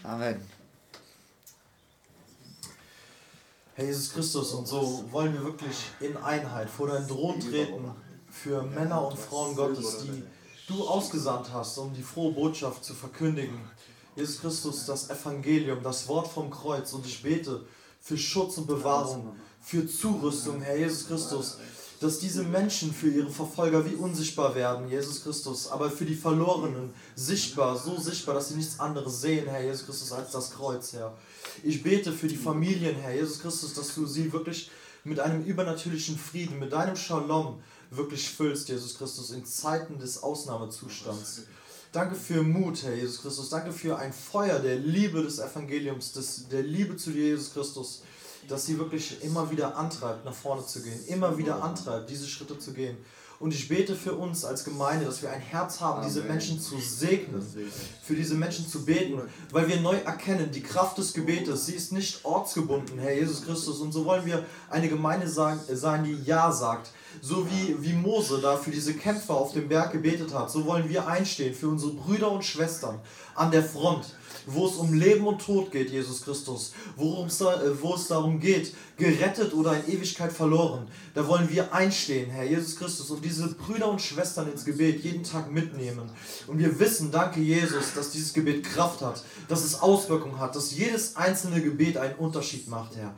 [0.03, 0.41] Amen.
[3.75, 7.91] Herr Jesus Christus, und so wollen wir wirklich in Einheit vor deinen Thron treten
[8.29, 10.23] für Männer und Frauen Gottes, die
[10.69, 13.59] du ausgesandt hast, um die frohe Botschaft zu verkündigen.
[14.15, 16.93] Jesus Christus, das Evangelium, das Wort vom Kreuz.
[16.93, 17.65] Und ich bete
[17.99, 21.59] für Schutz und Bewahrung, für Zurüstung, Herr Jesus Christus,
[22.03, 26.93] dass diese Menschen für ihre Verfolger wie unsichtbar werden, Jesus Christus, aber für die Verlorenen
[27.15, 31.17] sichtbar, so sichtbar, dass sie nichts anderes sehen, Herr Jesus Christus, als das Kreuz, Herr.
[31.63, 34.71] Ich bete für die Familien, Herr Jesus Christus, dass du sie wirklich
[35.05, 41.43] mit einem übernatürlichen Frieden, mit deinem Shalom wirklich füllst, Jesus Christus, in Zeiten des Ausnahmezustands.
[41.93, 43.51] Danke für Mut, Herr Jesus Christus.
[43.51, 48.03] Danke für ein Feuer der Liebe des Evangeliums, des, der Liebe zu dir, Jesus Christus,
[48.49, 52.59] dass sie wirklich immer wieder antreibt, nach vorne zu gehen, immer wieder antreibt, diese Schritte
[52.59, 52.97] zu gehen.
[53.43, 56.79] Und ich bete für uns als Gemeinde, dass wir ein Herz haben, diese Menschen zu
[56.79, 57.45] segnen,
[58.01, 59.21] für diese Menschen zu beten,
[59.51, 63.81] weil wir neu erkennen, die Kraft des Gebetes, sie ist nicht ortsgebunden, Herr Jesus Christus.
[63.81, 65.59] Und so wollen wir eine Gemeinde sein,
[66.05, 66.93] die Ja sagt.
[67.21, 70.89] So wie, wie Mose da für diese Kämpfer auf dem Berg gebetet hat, so wollen
[70.89, 73.01] wir einstehen für unsere Brüder und Schwestern
[73.35, 74.15] an der Front
[74.47, 78.07] wo es um Leben und Tod geht, Jesus Christus, worum es da, äh, wo es
[78.09, 83.25] darum geht, gerettet oder in Ewigkeit verloren, da wollen wir einstehen, Herr Jesus Christus, und
[83.25, 86.11] diese Brüder und Schwestern ins Gebet jeden Tag mitnehmen.
[86.47, 90.73] Und wir wissen, danke Jesus, dass dieses Gebet Kraft hat, dass es Auswirkungen hat, dass
[90.73, 93.15] jedes einzelne Gebet einen Unterschied macht, Herr.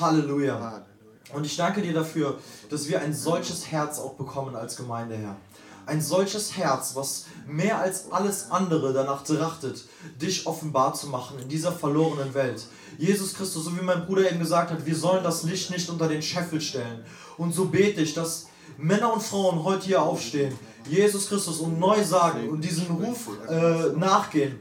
[0.00, 0.84] Halleluja.
[1.32, 5.36] Und ich danke dir dafür, dass wir ein solches Herz auch bekommen als Gemeinde, Herr
[5.86, 9.84] ein solches Herz, was mehr als alles andere danach trachtet,
[10.20, 12.64] dich offenbar zu machen in dieser verlorenen Welt.
[12.98, 16.08] Jesus Christus, so wie mein Bruder eben gesagt hat, wir sollen das Licht nicht unter
[16.08, 17.04] den Scheffel stellen.
[17.36, 18.46] Und so bete ich, dass
[18.78, 20.56] Männer und Frauen heute hier aufstehen,
[20.88, 24.58] Jesus Christus und neu sagen und diesen Ruf äh, nachgehen.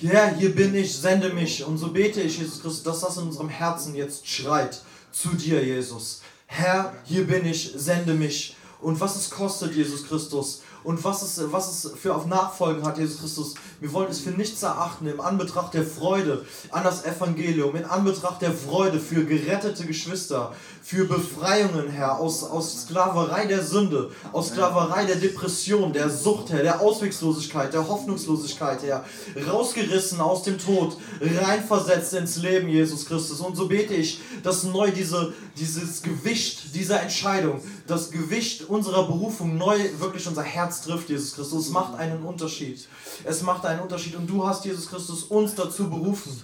[0.00, 1.64] Herr, hier bin ich, sende mich.
[1.64, 4.80] Und so bete ich, Jesus Christus, dass das in unserem Herzen jetzt schreit
[5.12, 6.22] zu dir, Jesus.
[6.46, 11.52] Herr, hier bin ich, sende mich und was es kostet, Jesus Christus und was es,
[11.52, 13.54] was es für auf Nachfolgen hat, Jesus Christus.
[13.80, 18.42] Wir wollen es für nichts erachten im Anbetracht der Freude an das Evangelium, in Anbetracht
[18.42, 20.52] der Freude für gerettete Geschwister,
[20.82, 26.62] für Befreiungen, Herr, aus, aus Sklaverei der Sünde, aus Sklaverei der Depression, der Sucht, Herr,
[26.62, 29.04] der Auswegslosigkeit, der Hoffnungslosigkeit, Herr,
[29.48, 33.40] rausgerissen aus dem Tod, reinversetzt ins Leben, Jesus Christus.
[33.40, 39.56] Und so bete ich, dass neu diese, dieses Gewicht dieser Entscheidung, das Gewicht unserer Berufung
[39.56, 41.66] neu wirklich unser Herz trifft, Jesus Christus.
[41.66, 42.86] Es macht einen Unterschied.
[43.24, 44.16] Es macht einen Unterschied.
[44.16, 46.42] Und du hast, Jesus Christus, uns dazu berufen.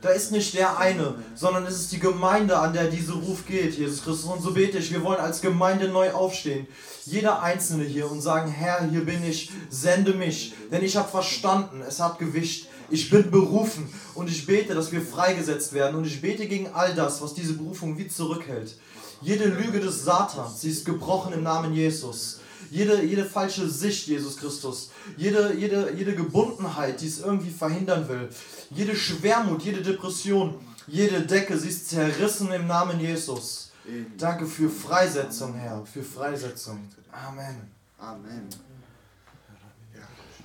[0.00, 3.78] Da ist nicht der eine, sondern es ist die Gemeinde, an der dieser Ruf geht,
[3.78, 4.30] Jesus Christus.
[4.30, 6.66] Und so bete ich, wir wollen als Gemeinde neu aufstehen.
[7.06, 10.52] Jeder Einzelne hier und sagen, Herr, hier bin ich, sende mich.
[10.70, 12.68] Denn ich habe verstanden, es hat Gewicht.
[12.90, 15.96] Ich bin berufen und ich bete, dass wir freigesetzt werden.
[15.96, 18.76] Und ich bete gegen all das, was diese Berufung wie zurückhält.
[19.22, 22.40] Jede Lüge des Satans, sie ist gebrochen im Namen Jesus.
[22.74, 24.90] Jede, jede falsche Sicht, Jesus Christus.
[25.16, 28.28] Jede, jede, jede Gebundenheit, die es irgendwie verhindern will.
[28.70, 30.58] Jede Schwermut, jede Depression,
[30.88, 33.70] jede Decke, sie ist zerrissen im Namen Jesus.
[34.18, 36.88] Danke für Freisetzung, Herr, für Freisetzung.
[37.12, 37.70] Amen.
[37.96, 38.48] Amen.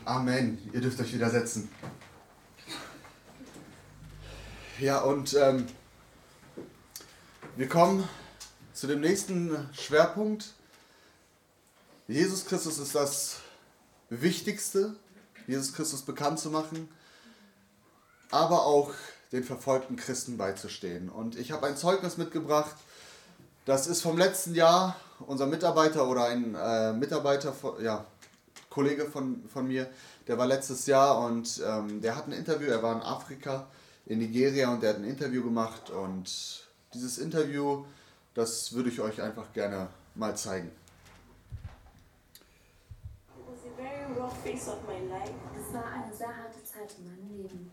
[0.06, 0.60] Amen.
[0.72, 1.68] Ihr dürft euch wieder setzen.
[4.80, 5.66] Ja, und ähm,
[7.56, 8.08] wir kommen
[8.74, 10.59] zu dem nächsten Schwerpunkt.
[12.10, 13.38] Jesus Christus ist das
[14.10, 14.96] Wichtigste,
[15.46, 16.90] Jesus Christus bekannt zu machen,
[18.32, 18.92] aber auch
[19.32, 21.10] den verfolgten Christen beizustehen.
[21.10, 22.76] Und ich habe ein Zeugnis mitgebracht,
[23.66, 24.96] das ist vom letzten Jahr,
[25.28, 28.06] unser Mitarbeiter oder ein äh, Mitarbeiter, ja,
[28.72, 29.88] Kollege von, von mir,
[30.28, 33.68] der war letztes Jahr und ähm, der hat ein Interview, er war in Afrika,
[34.08, 37.86] in Nigeria und der hat ein Interview gemacht und dieses Interview
[38.34, 40.72] das würde ich euch einfach gerne mal zeigen.
[44.46, 47.72] Es war eine sehr harte Zeit in meinem Leben.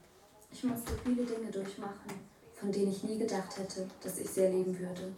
[0.51, 2.13] Ich musste viele Dinge durchmachen,
[2.55, 5.13] von denen ich nie gedacht hätte, dass ich sie erleben würde.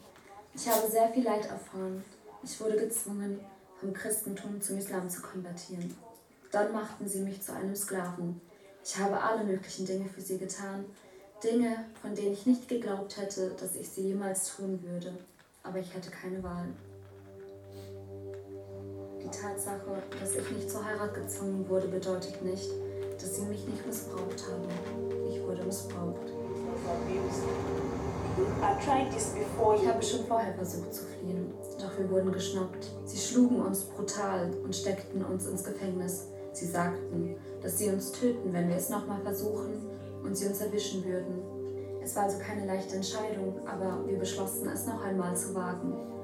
[0.55, 2.05] Ich habe sehr viel Leid erfahren.
[2.43, 3.41] Ich wurde gezwungen,
[3.81, 5.97] vom Christentum zum Islam zu konvertieren.
[6.51, 8.41] Dann machten sie mich zu einem Sklaven.
[8.85, 10.85] Ich habe alle möglichen Dinge für sie getan,
[11.43, 15.17] Dinge, von denen ich nicht geglaubt hätte, dass ich sie jemals tun würde
[15.69, 16.69] aber ich hatte keine Wahl.
[19.29, 22.71] Die Tatsache, dass ich nicht zur Heirat gezwungen wurde, bedeutet nicht,
[23.21, 24.65] dass sie mich nicht missbraucht haben.
[25.29, 26.33] Ich wurde missbraucht.
[29.81, 32.87] Ich habe schon vorher versucht zu fliehen, doch wir wurden geschnappt.
[33.05, 36.29] Sie schlugen uns brutal und steckten uns ins Gefängnis.
[36.53, 39.75] Sie sagten, dass sie uns töten, wenn wir es nochmal versuchen
[40.25, 41.43] und sie uns erwischen würden.
[42.03, 46.18] Es war also keine leichte Entscheidung, aber wir beschlossen, es noch einmal zu wagen.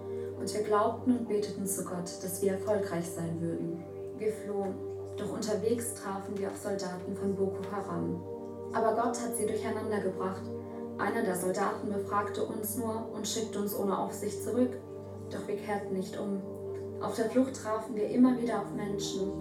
[0.44, 3.82] Und wir glaubten und beteten zu Gott, dass wir erfolgreich sein würden.
[4.18, 4.74] Wir flohen,
[5.16, 8.22] doch unterwegs trafen wir auf Soldaten von Boko Haram.
[8.74, 10.42] Aber Gott hat sie durcheinander gebracht.
[10.98, 14.76] Einer der Soldaten befragte uns nur und schickte uns ohne Aufsicht zurück.
[15.30, 16.42] Doch wir kehrten nicht um.
[17.00, 19.32] Auf der Flucht trafen wir immer wieder auf Menschen,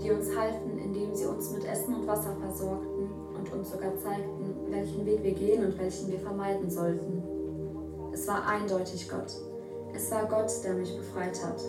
[0.00, 4.54] die uns halfen, indem sie uns mit Essen und Wasser versorgten und uns sogar zeigten,
[4.70, 7.24] welchen Weg wir gehen und welchen wir vermeiden sollten.
[8.12, 9.34] Es war eindeutig Gott.
[9.94, 11.60] Es war Gott, der mich befreit hat.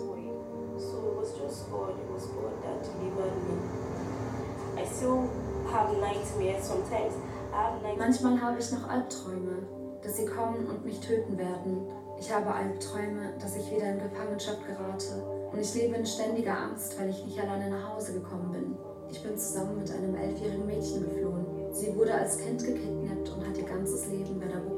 [7.98, 9.62] Manchmal habe ich noch Albträume,
[10.02, 11.86] dass sie kommen und mich töten werden.
[12.18, 15.22] Ich habe Albträume, dass ich wieder in Gefangenschaft gerate.
[15.52, 18.76] Und ich lebe in ständiger Angst, weil ich nicht alleine nach Hause gekommen bin.
[19.08, 21.46] Ich bin zusammen mit einem elfjährigen Mädchen geflohen.
[21.70, 24.56] Sie wurde als Kind gekidnappt und hat ihr ganzes Leben bei der.
[24.56, 24.75] Und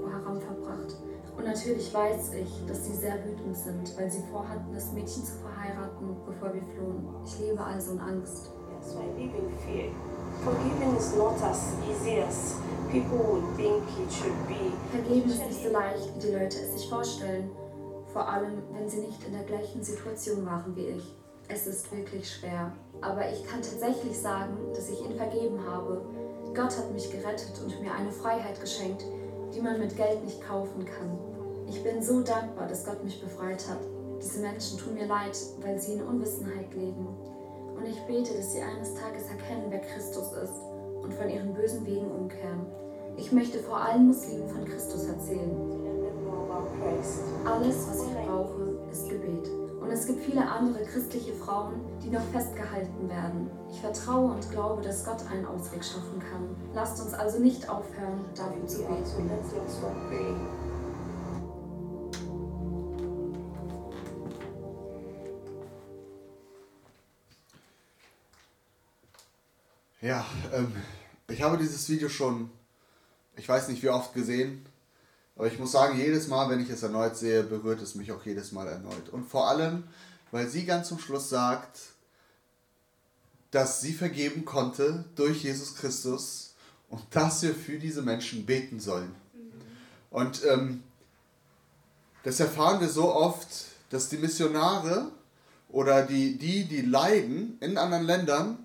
[1.48, 6.16] natürlich weiß ich, dass sie sehr wütend sind, weil sie vorhatten, das Mädchen zu verheiraten,
[6.26, 7.08] bevor wir flohen.
[7.24, 8.50] Ich lebe also in Angst.
[8.70, 9.90] Yes, I live in fear.
[10.44, 12.56] Forgiving is not as easy as
[12.92, 14.72] people would think it should be.
[14.92, 17.50] Vergeben ist nicht so leicht, wie die Leute es sich vorstellen.
[18.12, 21.14] Vor allem, wenn sie nicht in der gleichen Situation waren wie ich.
[21.48, 22.72] Es ist wirklich schwer.
[23.00, 26.02] Aber ich kann tatsächlich sagen, dass ich ihn vergeben habe.
[26.54, 29.04] Gott hat mich gerettet und mir eine Freiheit geschenkt,
[29.54, 31.27] die man mit Geld nicht kaufen kann.
[31.68, 33.80] Ich bin so dankbar, dass Gott mich befreit hat.
[34.22, 37.06] Diese Menschen tun mir leid, weil sie in Unwissenheit leben.
[37.76, 40.60] Und ich bete, dass sie eines Tages erkennen, wer Christus ist
[41.02, 42.66] und von ihren bösen Wegen umkehren.
[43.16, 45.50] Ich möchte vor allen Muslimen von Christus erzählen.
[47.44, 49.48] Alles, was ich brauche, ist Gebet.
[49.80, 53.50] Und es gibt viele andere christliche Frauen, die noch festgehalten werden.
[53.70, 56.56] Ich vertraue und glaube, dass Gott einen Ausweg schaffen kann.
[56.74, 58.78] Lasst uns also nicht aufhören, dafür zu
[60.10, 60.67] beten.
[70.00, 70.24] Ja,
[70.54, 70.72] ähm,
[71.26, 72.50] ich habe dieses Video schon,
[73.36, 74.64] ich weiß nicht wie oft gesehen,
[75.34, 78.24] aber ich muss sagen, jedes Mal, wenn ich es erneut sehe, berührt es mich auch
[78.24, 79.08] jedes Mal erneut.
[79.08, 79.82] Und vor allem,
[80.30, 81.80] weil sie ganz zum Schluss sagt,
[83.50, 86.54] dass sie vergeben konnte durch Jesus Christus
[86.90, 89.12] und dass wir für diese Menschen beten sollen.
[90.10, 90.84] Und ähm,
[92.22, 93.48] das erfahren wir so oft,
[93.90, 95.10] dass die Missionare
[95.68, 98.64] oder die, die, die leiden in anderen Ländern,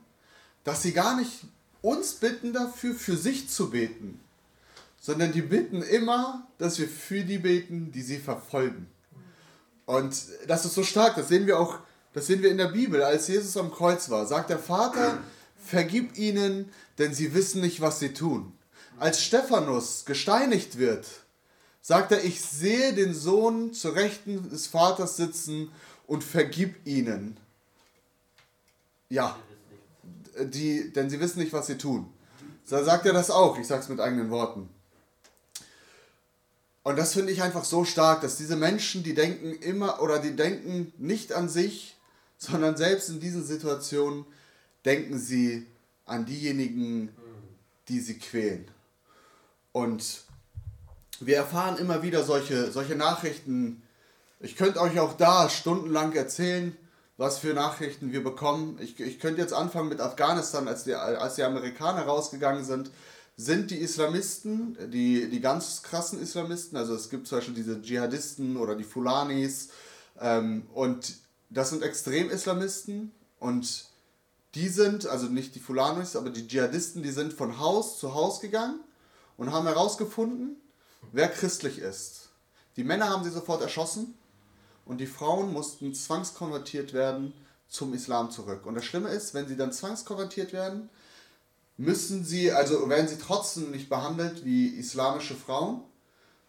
[0.64, 1.46] dass sie gar nicht
[1.82, 4.20] uns bitten dafür, für sich zu beten,
[5.00, 8.88] sondern die bitten immer, dass wir für die beten, die sie verfolgen.
[9.86, 10.16] Und
[10.48, 11.80] das ist so stark, das sehen wir auch,
[12.14, 15.18] das sehen wir in der Bibel, als Jesus am Kreuz war, sagt der Vater,
[15.58, 18.54] vergib ihnen, denn sie wissen nicht, was sie tun.
[18.98, 21.06] Als Stephanus gesteinigt wird,
[21.82, 25.70] sagt er, ich sehe den Sohn zur Rechten des Vaters sitzen
[26.08, 27.38] und vergib ihnen.
[29.10, 29.38] Ja,
[30.40, 32.12] die, denn sie wissen nicht, was sie tun.
[32.70, 34.70] Da sagt er das auch, ich sage es mit eigenen Worten.
[36.84, 40.36] Und das finde ich einfach so stark, dass diese Menschen, die denken immer oder die
[40.36, 41.96] denken nicht an sich,
[42.38, 44.26] sondern selbst in diesen Situationen
[44.86, 45.66] denken sie
[46.06, 47.10] an diejenigen,
[47.88, 48.70] die sie quälen.
[49.72, 50.26] Und
[51.20, 53.82] wir erfahren immer wieder solche, solche Nachrichten.
[54.42, 56.76] Ich könnte euch auch da stundenlang erzählen,
[57.24, 58.78] was für Nachrichten wir bekommen.
[58.82, 62.92] Ich, ich könnte jetzt anfangen mit Afghanistan, als die, als die Amerikaner rausgegangen sind
[63.36, 68.58] sind die Islamisten, die, die ganz krassen Islamisten, also es gibt zum Beispiel diese Dschihadisten
[68.58, 69.70] oder die Fulanis
[70.20, 71.16] ähm, und
[71.50, 73.86] das sind Extrem-Islamisten und
[74.54, 78.40] die sind, also nicht die Fulanis, aber die Dschihadisten, die sind von Haus zu Haus
[78.40, 78.82] gegangen
[79.38, 80.58] und haben herausgefunden,
[81.12, 82.30] wer christlich ist.
[82.76, 84.14] Die Männer haben sie sofort erschossen
[84.86, 87.34] und die Frauen mussten zwangskonvertiert werden
[87.68, 88.66] zum Islam zurück.
[88.66, 90.90] Und das Schlimme ist, wenn sie dann zwangskonvertiert werden,
[91.78, 95.82] müssen sie, also werden sie trotzdem nicht behandelt wie islamische Frauen,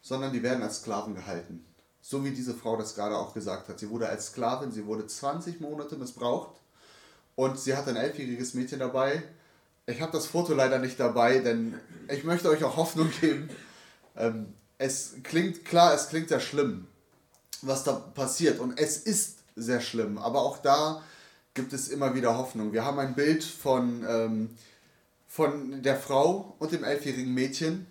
[0.02, 1.64] sondern die werden als Sklaven gehalten.
[2.02, 3.78] So wie diese Frau das gerade auch gesagt hat.
[3.78, 6.60] Sie wurde als Sklavin, sie wurde 20 Monate missbraucht
[7.36, 9.22] und sie hat ein elfjähriges Mädchen dabei.
[9.86, 11.74] Ich habe das Foto leider nicht dabei, denn
[12.08, 13.48] ich möchte euch auch Hoffnung geben.
[14.16, 16.86] Ähm, es klingt klar, es klingt sehr schlimm,
[17.66, 21.02] was da passiert und es ist sehr schlimm, aber auch da
[21.54, 22.72] gibt es immer wieder Hoffnung.
[22.72, 24.50] Wir haben ein Bild von, ähm,
[25.28, 27.86] von der Frau und dem elfjährigen Mädchen,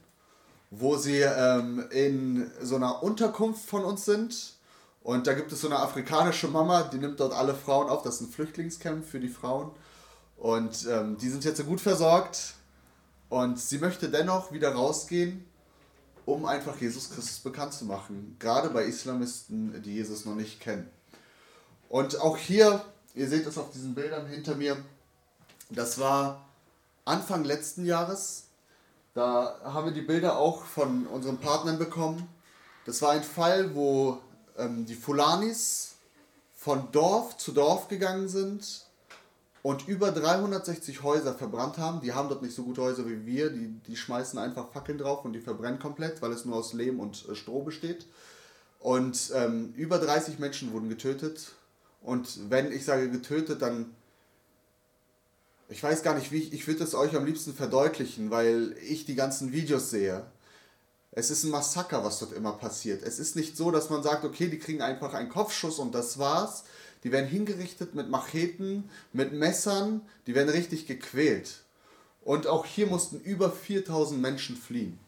[0.70, 4.54] wo sie ähm, in so einer Unterkunft von uns sind.
[5.02, 8.04] Und da gibt es so eine afrikanische Mama, die nimmt dort alle Frauen auf.
[8.04, 9.72] Das ist ein Flüchtlingscamp für die Frauen.
[10.38, 12.56] Und ähm, die sind jetzt so gut versorgt.
[13.30, 15.46] Und sie möchte dennoch wieder rausgehen,
[16.26, 18.36] um einfach Jesus Christus bekannt zu machen.
[18.40, 20.90] Gerade bei Islamisten, die Jesus noch nicht kennen.
[21.90, 24.78] Und auch hier, ihr seht es auf diesen Bildern hinter mir,
[25.70, 26.48] das war
[27.06, 28.46] Anfang letzten Jahres.
[29.14, 32.28] Da haben wir die Bilder auch von unseren Partnern bekommen.
[32.86, 34.20] Das war ein Fall, wo
[34.58, 35.96] ähm, die Fulanis
[36.56, 38.86] von Dorf zu Dorf gegangen sind
[39.64, 42.02] und über 360 Häuser verbrannt haben.
[42.02, 43.50] Die haben dort nicht so gute Häuser wie wir.
[43.50, 47.00] Die, die schmeißen einfach Fackeln drauf und die verbrennen komplett, weil es nur aus Lehm
[47.00, 48.06] und äh, Stroh besteht.
[48.80, 51.54] Und ähm, über 30 Menschen wurden getötet.
[52.02, 53.96] Und wenn ich sage getötet, dann.
[55.70, 56.52] Ich weiß gar nicht, wie ich.
[56.52, 60.26] Ich würde es euch am liebsten verdeutlichen, weil ich die ganzen Videos sehe.
[61.12, 63.02] Es ist ein Massaker, was dort immer passiert.
[63.02, 66.18] Es ist nicht so, dass man sagt, okay, die kriegen einfach einen Kopfschuss und das
[66.18, 66.66] war's
[67.04, 71.64] die werden hingerichtet mit Macheten, mit Messern, die werden richtig gequält.
[72.24, 75.00] Und auch hier mussten über 4000 Menschen fliehen.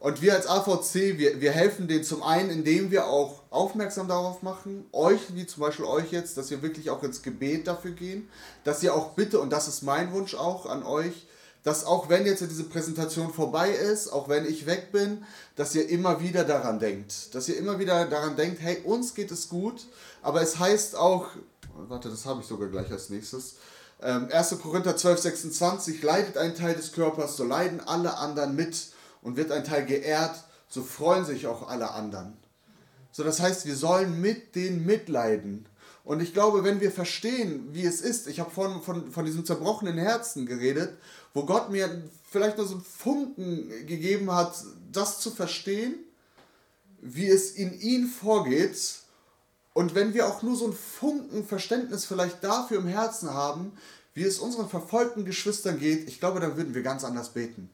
[0.00, 4.42] Und wir als AVC, wir, wir helfen denen zum einen, indem wir auch aufmerksam darauf
[4.42, 8.28] machen, euch, wie zum Beispiel euch jetzt, dass wir wirklich auch ins Gebet dafür gehen,
[8.64, 11.26] dass ihr auch bitte, und das ist mein Wunsch auch an euch,
[11.62, 15.24] dass auch wenn jetzt diese Präsentation vorbei ist, auch wenn ich weg bin,
[15.56, 17.34] dass ihr immer wieder daran denkt.
[17.34, 19.86] Dass ihr immer wieder daran denkt, hey, uns geht es gut,
[20.24, 21.28] aber es heißt auch,
[21.74, 23.56] warte, das habe ich sogar gleich als nächstes,
[24.00, 24.52] 1.
[24.52, 28.88] Ähm, Korinther 12, 26, leidet ein Teil des Körpers, so leiden alle anderen mit
[29.22, 32.36] und wird ein Teil geehrt, so freuen sich auch alle anderen.
[33.12, 35.66] So, das heißt, wir sollen mit denen mitleiden.
[36.04, 39.46] Und ich glaube, wenn wir verstehen, wie es ist, ich habe von, von, von diesem
[39.46, 40.98] zerbrochenen Herzen geredet,
[41.32, 44.54] wo Gott mir vielleicht nur so einen Funken gegeben hat,
[44.92, 45.94] das zu verstehen,
[47.00, 48.76] wie es in ihn vorgeht.
[49.74, 53.72] Und wenn wir auch nur so einen Funken Verständnis vielleicht dafür im Herzen haben,
[54.14, 57.68] wie es unseren verfolgten Geschwistern geht, ich glaube, dann würden wir ganz anders beten,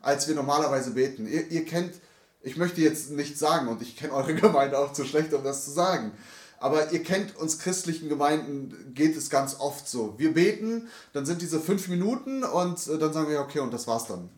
[0.00, 1.26] als wir normalerweise beten.
[1.26, 1.94] Ihr, ihr kennt,
[2.40, 5.64] ich möchte jetzt nichts sagen und ich kenne eure Gemeinde auch zu schlecht, um das
[5.64, 6.12] zu sagen.
[6.60, 10.14] Aber ihr kennt uns christlichen Gemeinden, geht es ganz oft so.
[10.18, 13.88] Wir beten, dann sind diese fünf Minuten und äh, dann sagen wir, okay, und das
[13.88, 14.28] war's dann.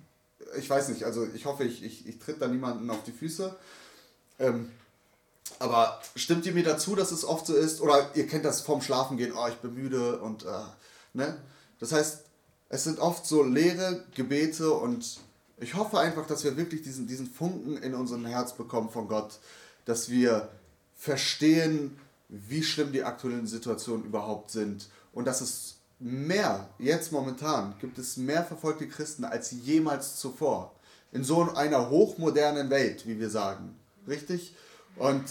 [0.57, 3.55] Ich weiß nicht, also ich hoffe, ich, ich, ich tritt da niemanden auf die Füße.
[4.39, 4.71] Ähm,
[5.63, 7.81] aber stimmt ihr mir dazu, dass es oft so ist?
[7.81, 10.49] Oder ihr kennt das vorm Schlafen gehen, oh, ich bin müde und, äh,
[11.15, 11.39] ne?
[11.79, 12.25] Das heißt,
[12.69, 15.21] es sind oft so leere Gebete und
[15.59, 19.39] ich hoffe einfach, dass wir wirklich diesen, diesen Funken in unserem Herz bekommen von Gott,
[19.85, 20.49] dass wir
[20.97, 21.99] verstehen,
[22.29, 28.17] wie schlimm die aktuellen Situationen überhaupt sind und dass es mehr, jetzt momentan, gibt es
[28.17, 30.75] mehr verfolgte Christen als jemals zuvor.
[31.13, 33.77] In so einer hochmodernen Welt, wie wir sagen.
[34.09, 34.55] Richtig?
[34.97, 35.23] Und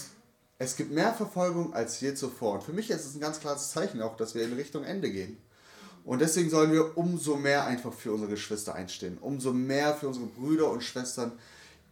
[0.62, 2.54] es gibt mehr Verfolgung als je zuvor.
[2.54, 5.10] Und für mich ist es ein ganz klares Zeichen auch, dass wir in Richtung Ende
[5.10, 5.36] gehen.
[6.04, 10.26] Und deswegen sollen wir umso mehr einfach für unsere Geschwister einstehen, umso mehr für unsere
[10.26, 11.32] Brüder und Schwestern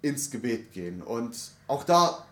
[0.02, 1.02] ins Gebet gehen.
[1.02, 2.24] Und auch da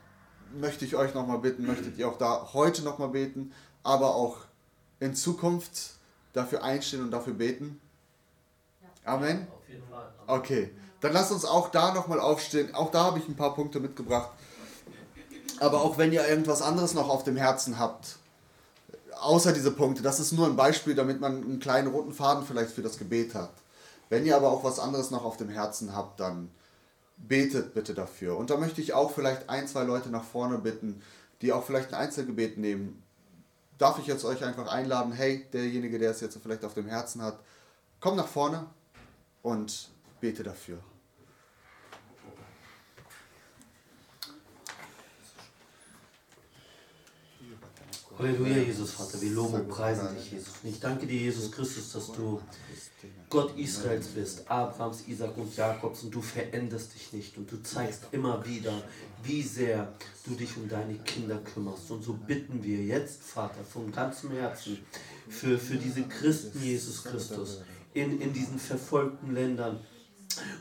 [0.58, 4.38] möchte ich euch nochmal bitten, möchtet ihr auch da heute nochmal beten, aber auch
[5.00, 5.94] in Zukunft
[6.32, 7.80] dafür einstehen und dafür beten?
[9.04, 9.46] Amen?
[10.26, 10.70] Okay,
[11.00, 12.74] dann lasst uns auch da nochmal aufstehen.
[12.74, 14.30] Auch da habe ich ein paar Punkte mitgebracht.
[15.60, 18.16] Aber auch wenn ihr irgendwas anderes noch auf dem Herzen habt,
[19.20, 22.70] außer diese Punkte, das ist nur ein Beispiel, damit man einen kleinen roten Faden vielleicht
[22.70, 23.50] für das Gebet hat.
[24.08, 26.50] Wenn ihr aber auch was anderes noch auf dem Herzen habt, dann
[27.16, 28.36] betet bitte dafür.
[28.36, 31.02] Und da möchte ich auch vielleicht ein, zwei Leute nach vorne bitten,
[31.42, 33.02] die auch vielleicht ein Einzelgebet nehmen.
[33.76, 37.22] Darf ich jetzt euch einfach einladen, hey, derjenige, der es jetzt vielleicht auf dem Herzen
[37.22, 37.38] hat,
[38.00, 38.66] komm nach vorne
[39.42, 39.90] und
[40.20, 40.78] bete dafür.
[48.18, 49.20] Halleluja, Jesus, Vater.
[49.20, 50.54] Wir loben und preisen dich, Jesus.
[50.64, 52.40] Und ich danke dir, Jesus Christus, dass du
[53.30, 58.06] Gott Israels bist, Abrahams, Isaac und Jakobs und du veränderst dich nicht und du zeigst
[58.10, 58.72] immer wieder,
[59.22, 59.92] wie sehr
[60.26, 61.88] du dich um deine Kinder kümmerst.
[61.92, 64.78] Und so bitten wir jetzt, Vater, von ganzem Herzen
[65.28, 67.60] für, für diese Christen, Jesus Christus,
[67.94, 69.78] in, in diesen verfolgten Ländern,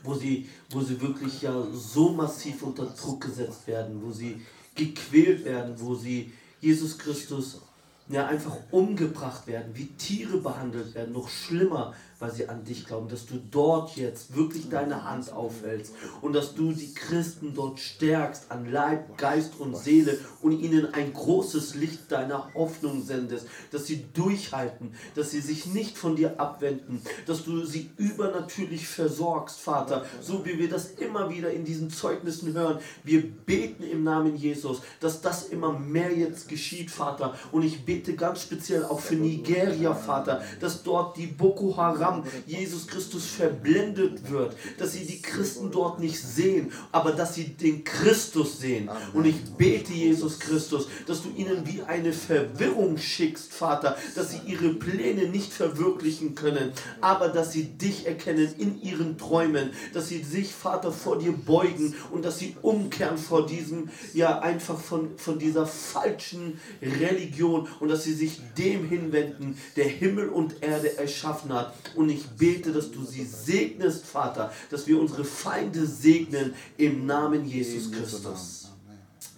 [0.04, 4.46] wo sie, wo sie wirklich ja so massiv unter Druck gesetzt werden, wo sie
[4.76, 7.62] gequält werden, wo sie Jesus Christus
[8.10, 13.08] ja einfach umgebracht werden, wie Tiere behandelt werden, noch schlimmer, weil sie an dich glauben,
[13.10, 18.50] dass du dort jetzt wirklich deine Hand aufhältst und dass du die Christen dort stärkst
[18.50, 24.06] an Leib, Geist und Seele und ihnen ein großes Licht deiner Hoffnung sendest, dass sie
[24.14, 30.46] durchhalten, dass sie sich nicht von dir abwenden, dass du sie übernatürlich versorgst, Vater, so
[30.46, 32.80] wie wir das immer wieder in diesen Zeugnissen hören.
[33.04, 37.36] Wir beten im Namen Jesus, dass das immer mehr jetzt geschieht, Vater.
[37.52, 42.07] Und ich bete ganz speziell auch für Nigeria, Vater, dass dort die Boko Haram
[42.46, 47.84] Jesus Christus verblendet wird, dass sie die Christen dort nicht sehen, aber dass sie den
[47.84, 48.90] Christus sehen.
[49.14, 54.40] Und ich bete, Jesus Christus, dass du ihnen wie eine Verwirrung schickst, Vater, dass sie
[54.46, 60.24] ihre Pläne nicht verwirklichen können, aber dass sie dich erkennen in ihren Träumen, dass sie
[60.24, 65.40] sich, Vater, vor dir beugen und dass sie umkehren vor diesem, ja, einfach von, von
[65.40, 71.74] dieser falschen Religion und dass sie sich dem hinwenden, der Himmel und Erde erschaffen hat.
[71.98, 77.44] Und ich bete, dass du sie segnest, Vater, dass wir unsere Feinde segnen im Namen
[77.44, 78.70] Jesus Christus.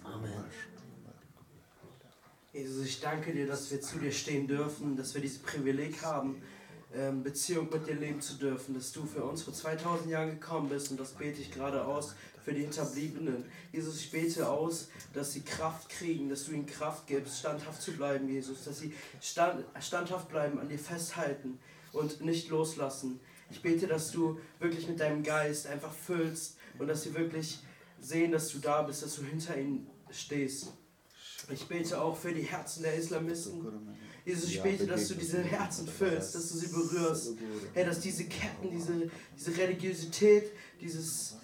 [0.04, 0.44] Amen.
[2.52, 6.42] Jesus, ich danke dir, dass wir zu dir stehen dürfen, dass wir dieses Privileg haben,
[6.94, 10.68] ähm, Beziehung mit dir leben zu dürfen, dass du für uns vor 2000 Jahren gekommen
[10.68, 13.46] bist und das bete ich gerade aus für die Hinterbliebenen.
[13.72, 17.92] Jesus, ich bete aus, dass sie Kraft kriegen, dass du ihnen Kraft gibst, standhaft zu
[17.92, 18.92] bleiben, Jesus, dass sie
[19.22, 21.58] stand, standhaft bleiben, an dir festhalten
[21.92, 23.20] und nicht loslassen.
[23.50, 27.58] Ich bete, dass du wirklich mit deinem Geist einfach füllst und dass sie wirklich
[28.00, 30.72] sehen, dass du da bist, dass du hinter ihnen stehst.
[31.52, 33.66] Ich bete auch für die Herzen der Islamisten.
[34.24, 37.32] Jesus, ich bete, dass du diese Herzen füllst, dass du sie berührst.
[37.74, 41.36] Hey, dass diese Ketten, diese, diese Religiosität, dieses,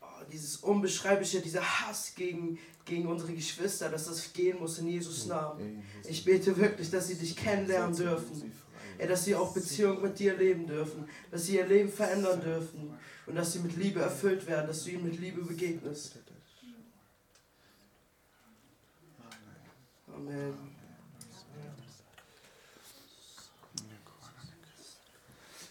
[0.00, 2.58] oh, dieses Unbeschreibliche, dieser Hass gegen,
[2.88, 5.84] gegen unsere Geschwister, dass das gehen muss in Jesus Namen.
[6.08, 8.52] Ich bete wirklich, dass sie dich kennenlernen dürfen.
[8.98, 13.36] Dass sie auch Beziehung mit dir leben dürfen, dass sie ihr Leben verändern dürfen und
[13.36, 16.18] dass sie mit Liebe erfüllt werden, dass du ihnen mit Liebe begegnest.
[20.12, 20.77] Amen.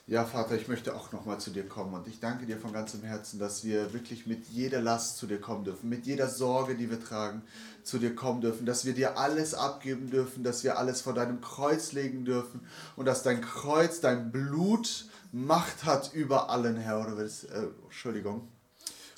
[0.10, 3.04] Ja, Vater, ich möchte auch nochmal zu dir kommen und ich danke dir von ganzem
[3.04, 6.90] Herzen, dass wir wirklich mit jeder Last zu dir kommen dürfen, mit jeder Sorge, die
[6.90, 7.42] wir tragen,
[7.84, 11.42] zu dir kommen dürfen, dass wir dir alles abgeben dürfen, dass wir alles vor deinem
[11.42, 12.62] Kreuz legen dürfen
[12.96, 18.48] und dass dein Kreuz, dein Blut Macht hat über allen, Herr, oder was, äh, Entschuldigung.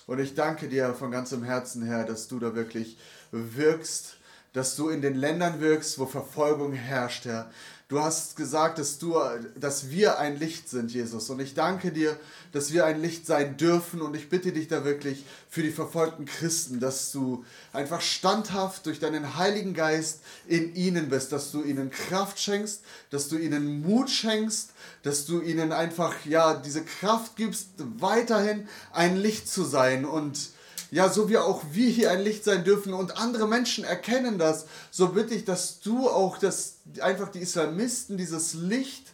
[0.08, 2.98] Und ich danke dir von ganzem Herzen, Herr, dass du da wirklich
[3.30, 4.18] wirkst,
[4.54, 7.52] dass du in den Ländern wirkst, wo Verfolgung herrscht, Herr.
[7.90, 9.16] Du hast gesagt, dass, du,
[9.60, 11.32] dass wir ein Licht sind, Jesus.
[11.32, 12.20] Und ich danke dir,
[12.52, 14.04] dass wir ein Licht sein dürfen.
[14.04, 19.00] Und ich bitte dich da wirklich für die verfolgten Christen, dass du einfach standhaft durch
[19.00, 24.12] deinen Heiligen Geist in ihnen bist, dass du ihnen Kraft schenkst, dass du ihnen Mut
[24.12, 24.70] schenkst,
[25.02, 30.38] dass du ihnen einfach, ja, diese Kraft gibst, weiterhin ein Licht zu sein und
[30.92, 34.66] ja, so wie auch wir hier ein Licht sein dürfen und andere Menschen erkennen das,
[34.92, 39.06] so bitte ich, dass du auch das, einfach die Islamisten dieses Licht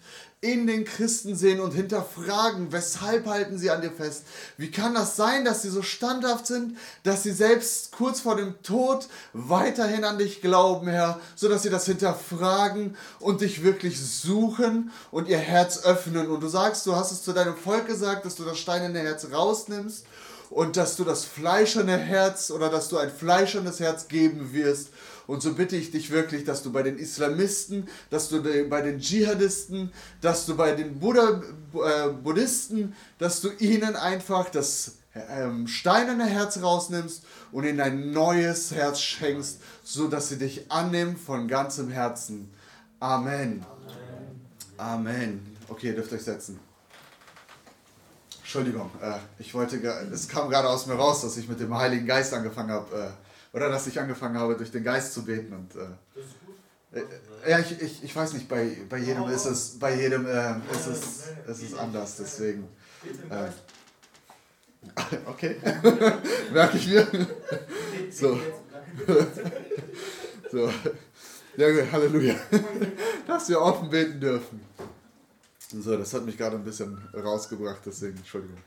[0.42, 4.24] in den Christen sehen und hinterfragen, weshalb halten sie an dir fest?
[4.58, 8.62] Wie kann das sein, dass sie so standhaft sind, dass sie selbst kurz vor dem
[8.62, 14.92] Tod weiterhin an dich glauben, Herr, so dass sie das hinterfragen und dich wirklich suchen
[15.10, 16.28] und ihr Herz öffnen?
[16.28, 19.28] Und du sagst, du hast es zu deinem Volk gesagt, dass du das steinerne Herz
[19.32, 20.06] rausnimmst
[20.50, 24.90] und dass du das fleischerne Herz oder dass du ein fleischernes Herz geben wirst.
[25.28, 29.00] Und so bitte ich dich wirklich, dass du bei den Islamisten, dass du bei den
[29.00, 29.92] Dschihadisten,
[30.22, 31.42] dass du bei den Buddha,
[31.74, 38.72] äh, Buddhisten, dass du ihnen einfach das ähm, steinerne Herz rausnimmst und ihnen ein neues
[38.72, 42.52] Herz schenkst, so dass sie dich annehmen von ganzem Herzen.
[43.00, 43.66] Amen.
[44.78, 45.58] Amen.
[45.70, 46.60] Okay, ihr dürft euch setzen.
[48.46, 49.78] Entschuldigung, äh, ich wollte,
[50.14, 53.58] es kam gerade aus mir raus, dass ich mit dem Heiligen Geist angefangen habe, äh,
[53.58, 55.52] oder dass ich angefangen habe, durch den Geist zu beten.
[55.52, 56.56] Und, äh, das ist gut.
[57.44, 60.58] Äh, ja, ich, ich, ich weiß nicht, bei, bei jedem ist es, bei jedem äh,
[60.72, 62.70] ist es, ist es anders, deswegen.
[63.32, 63.50] Äh,
[65.26, 65.56] okay,
[66.54, 67.08] merke ich mir.
[68.12, 68.40] so.
[70.52, 70.72] so.
[71.58, 72.36] Ja, Halleluja.
[73.26, 74.62] Dass wir offen beten dürfen.
[75.72, 78.58] So, das hat mich gerade ein bisschen rausgebracht, deswegen Entschuldigung.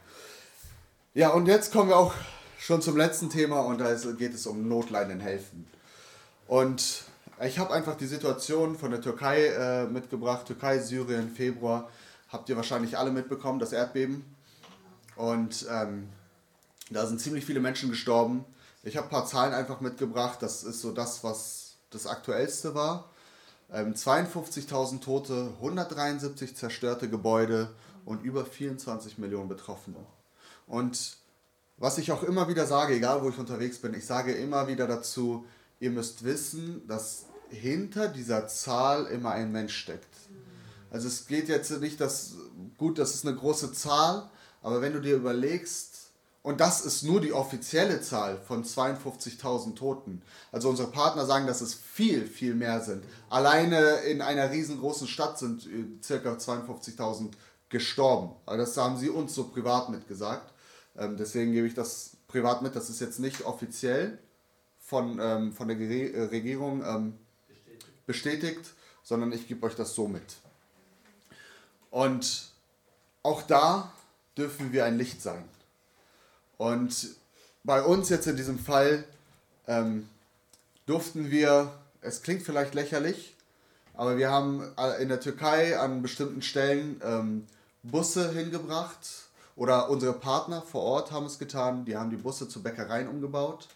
[1.14, 2.14] Ja, und jetzt kommen wir auch
[2.58, 5.66] schon zum letzten Thema und da geht es um Notleiden helfen.
[6.46, 7.04] Und
[7.44, 11.88] ich habe einfach die Situation von der Türkei äh, mitgebracht, Türkei, Syrien, Februar.
[12.30, 14.24] Habt ihr wahrscheinlich alle mitbekommen, das Erdbeben.
[15.14, 16.08] Und ähm,
[16.90, 18.44] da sind ziemlich viele Menschen gestorben.
[18.82, 20.38] Ich habe ein paar Zahlen einfach mitgebracht.
[20.40, 23.10] Das ist so das, was das Aktuellste war.
[23.72, 27.70] Ähm, 52.000 Tote, 173 zerstörte Gebäude
[28.04, 29.98] und über 24 Millionen Betroffene.
[30.66, 31.16] Und
[31.76, 34.86] was ich auch immer wieder sage, egal wo ich unterwegs bin, ich sage immer wieder
[34.86, 35.46] dazu,
[35.80, 40.14] ihr müsst wissen, dass hinter dieser Zahl immer ein Mensch steckt.
[40.90, 42.34] Also es geht jetzt nicht, dass
[42.78, 44.30] gut, das ist eine große Zahl,
[44.62, 45.87] aber wenn du dir überlegst,
[46.48, 50.22] und das ist nur die offizielle Zahl von 52.000 Toten.
[50.50, 53.04] Also unsere Partner sagen, dass es viel, viel mehr sind.
[53.28, 57.32] Alleine in einer riesengroßen Stadt sind äh, circa 52.000
[57.68, 58.34] gestorben.
[58.46, 60.54] Aber das haben sie uns so privat mitgesagt.
[60.96, 62.74] Ähm, deswegen gebe ich das privat mit.
[62.74, 64.18] Das ist jetzt nicht offiziell
[64.80, 68.06] von, ähm, von der äh, Regierung ähm, bestätigt.
[68.06, 70.38] bestätigt, sondern ich gebe euch das so mit.
[71.90, 72.52] Und
[73.22, 73.92] auch da
[74.38, 75.44] dürfen wir ein Licht sein.
[76.58, 77.16] Und
[77.64, 79.04] bei uns jetzt in diesem Fall
[79.66, 80.08] ähm,
[80.86, 83.36] durften wir, es klingt vielleicht lächerlich,
[83.94, 84.62] aber wir haben
[85.00, 87.46] in der Türkei an bestimmten Stellen ähm,
[87.82, 92.62] Busse hingebracht oder unsere Partner vor Ort haben es getan, die haben die Busse zu
[92.62, 93.66] Bäckereien umgebaut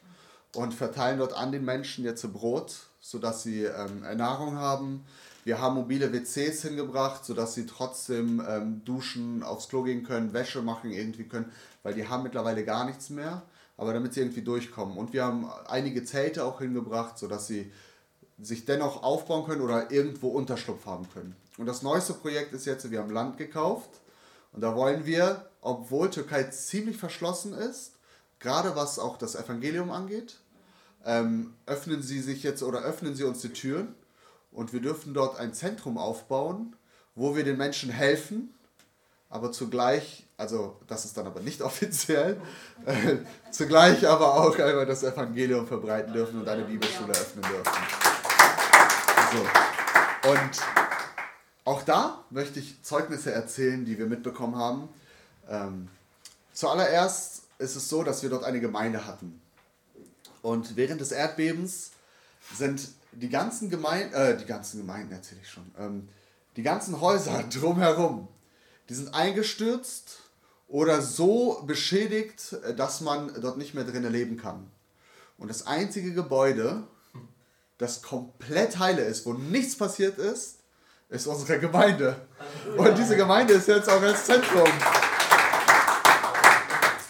[0.55, 5.05] und verteilen dort an den Menschen jetzt Brot, sodass sie ähm, Nahrung haben.
[5.45, 10.63] Wir haben mobile WCs hingebracht, sodass sie trotzdem ähm, duschen, aufs Klo gehen können, Wäsche
[10.63, 11.51] machen irgendwie können,
[11.83, 13.43] weil die haben mittlerweile gar nichts mehr,
[13.77, 14.97] aber damit sie irgendwie durchkommen.
[14.97, 17.73] Und wir haben einige Zelte auch hingebracht, sodass sie
[18.41, 21.35] sich dennoch aufbauen können oder irgendwo Unterschlupf haben können.
[21.59, 23.91] Und das neueste Projekt ist jetzt, wir haben Land gekauft
[24.53, 27.95] und da wollen wir, obwohl Türkei ziemlich verschlossen ist,
[28.39, 30.39] gerade was auch das Evangelium angeht,
[31.05, 33.95] ähm, öffnen sie sich jetzt oder öffnen sie uns die Türen
[34.53, 36.77] und wir dürfen dort ein Zentrum aufbauen,
[37.15, 38.55] wo wir den Menschen helfen,
[39.29, 42.41] aber zugleich, also das ist dann aber nicht offiziell,
[42.85, 43.17] äh,
[43.51, 47.73] zugleich aber auch einmal das Evangelium verbreiten dürfen und eine Bibelschule öffnen dürfen.
[49.33, 50.31] So.
[50.31, 50.61] Und
[51.65, 54.89] auch da möchte ich Zeugnisse erzählen, die wir mitbekommen haben.
[55.49, 55.89] Ähm,
[56.53, 59.41] zuallererst ist es so, dass wir dort eine Gemeinde hatten.
[60.43, 61.93] Und während des Erdbebens
[62.53, 66.09] sind die ganzen Gemeinden, äh, die ganzen Gemeinden erzähle ich schon, ähm,
[66.57, 68.29] die ganzen Häuser drumherum,
[68.89, 70.19] die sind eingestürzt
[70.69, 74.71] oder so beschädigt, äh, dass man dort nicht mehr drinnen leben kann.
[75.39, 76.85] Und das einzige Gebäude,
[77.79, 80.59] das komplett heile ist, wo nichts passiert ist,
[81.09, 82.17] ist unsere Gemeinde.
[82.77, 84.69] Und diese Gemeinde ist jetzt auch als Zentrum.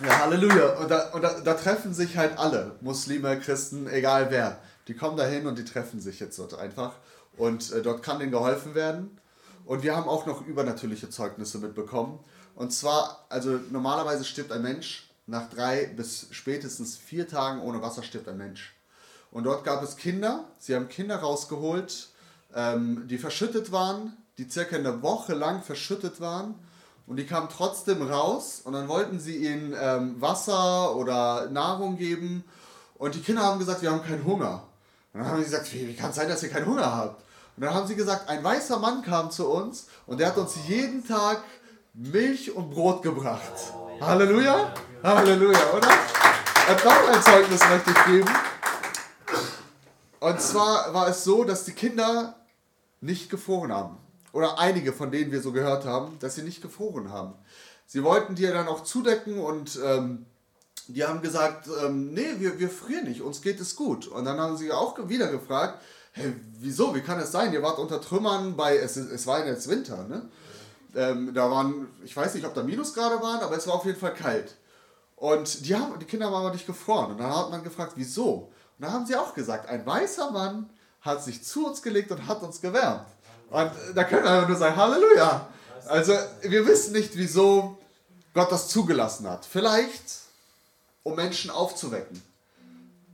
[0.04, 0.70] Ja, Halleluja.
[0.78, 4.58] Und, da, und da, da treffen sich halt alle, Muslime, Christen, egal wer.
[4.88, 6.94] Die kommen da hin und die treffen sich jetzt dort einfach.
[7.36, 9.18] Und äh, dort kann denen geholfen werden.
[9.64, 12.18] Und wir haben auch noch übernatürliche Zeugnisse mitbekommen.
[12.54, 18.02] Und zwar, also normalerweise stirbt ein Mensch nach drei bis spätestens vier Tagen ohne Wasser
[18.02, 18.74] stirbt ein Mensch.
[19.30, 22.08] Und dort gab es Kinder, sie haben Kinder rausgeholt,
[22.54, 26.54] ähm, die verschüttet waren, die circa eine Woche lang verschüttet waren.
[27.06, 32.44] Und die kamen trotzdem raus und dann wollten sie ihnen ähm, Wasser oder Nahrung geben.
[32.94, 34.68] Und die Kinder haben gesagt, wir haben keinen Hunger.
[35.12, 37.22] Und dann haben sie gesagt, wie, kann es sein, dass ihr keinen Hunger habt?
[37.56, 40.56] Und dann haben sie gesagt, ein weißer Mann kam zu uns und der hat uns
[40.66, 41.42] jeden Tag
[41.92, 43.52] Milch und Brot gebracht.
[44.00, 44.72] Halleluja?
[45.02, 45.88] Halleluja, oder?
[46.70, 48.30] Und noch ein Zeugnis möchte ich geben.
[50.20, 52.36] Und zwar war es so, dass die Kinder
[53.00, 53.98] nicht gefroren haben.
[54.32, 57.34] Oder einige von denen wir so gehört haben, dass sie nicht gefroren haben.
[57.86, 60.24] Sie wollten dir dann auch zudecken und ähm,
[60.88, 64.06] die haben gesagt, ähm, nee, wir, wir frieren nicht, uns geht es gut.
[64.06, 67.52] Und dann haben sie auch wieder gefragt, hey, wieso, wie kann es sein?
[67.52, 70.28] Ihr wart unter Trümmern bei, es, es war jetzt Winter, ne?
[70.94, 73.98] Ähm, da waren, ich weiß nicht, ob da Minusgrade waren, aber es war auf jeden
[73.98, 74.56] Fall kalt.
[75.16, 77.12] Und die, haben, die Kinder waren aber nicht gefroren.
[77.12, 78.32] Und dann hat man gefragt, wieso?
[78.32, 80.68] Und dann haben sie auch gesagt, ein weißer Mann
[81.00, 83.06] hat sich zu uns gelegt und hat uns gewärmt.
[83.50, 85.48] Und da können wir nur sagen, Halleluja.
[85.86, 87.78] Also wir wissen nicht, wieso
[88.34, 89.44] Gott das zugelassen hat.
[89.44, 90.02] Vielleicht,
[91.02, 92.22] um Menschen aufzuwecken.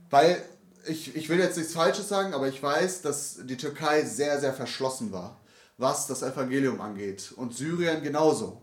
[0.09, 0.43] Weil
[0.85, 4.53] ich, ich will jetzt nichts Falsches sagen, aber ich weiß, dass die Türkei sehr, sehr
[4.53, 5.37] verschlossen war,
[5.77, 7.31] was das Evangelium angeht.
[7.35, 8.61] Und Syrien genauso.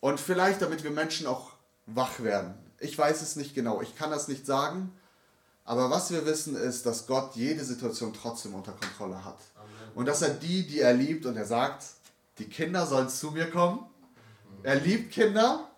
[0.00, 1.52] Und vielleicht, damit wir Menschen auch
[1.86, 2.54] wach werden.
[2.80, 4.92] Ich weiß es nicht genau, ich kann das nicht sagen.
[5.64, 9.38] Aber was wir wissen ist, dass Gott jede Situation trotzdem unter Kontrolle hat.
[9.94, 11.84] Und dass er die, die er liebt, und er sagt,
[12.38, 13.80] die Kinder sollen zu mir kommen.
[14.62, 15.68] Er liebt Kinder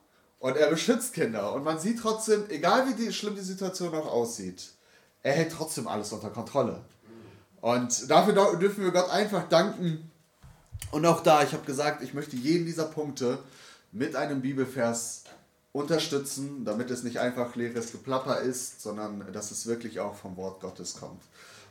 [0.40, 1.52] und er beschützt Kinder.
[1.52, 4.70] Und man sieht trotzdem, egal wie die, schlimm die Situation auch aussieht,
[5.22, 6.80] er hält trotzdem alles unter Kontrolle.
[7.60, 10.10] Und dafür dürfen wir Gott einfach danken.
[10.90, 13.38] Und auch da, ich habe gesagt, ich möchte jeden dieser Punkte
[13.92, 15.24] mit einem Bibelvers
[15.72, 20.60] unterstützen, damit es nicht einfach leeres Geplapper ist, sondern dass es wirklich auch vom Wort
[20.60, 21.22] Gottes kommt.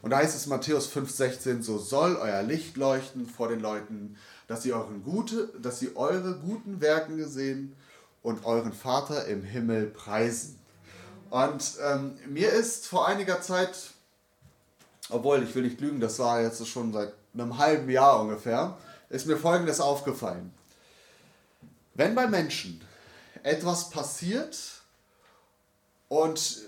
[0.01, 4.15] Und da heißt es Matthäus 5,16, so soll euer Licht leuchten vor den Leuten,
[4.47, 7.75] dass sie, euren gute, dass sie eure guten Werken gesehen
[8.21, 10.59] und euren Vater im Himmel preisen.
[11.29, 13.77] Und ähm, mir ist vor einiger Zeit,
[15.09, 18.77] obwohl ich will nicht lügen, das war jetzt schon seit einem halben Jahr ungefähr,
[19.09, 20.53] ist mir Folgendes aufgefallen.
[21.93, 22.81] Wenn bei Menschen
[23.43, 24.57] etwas passiert
[26.07, 26.59] und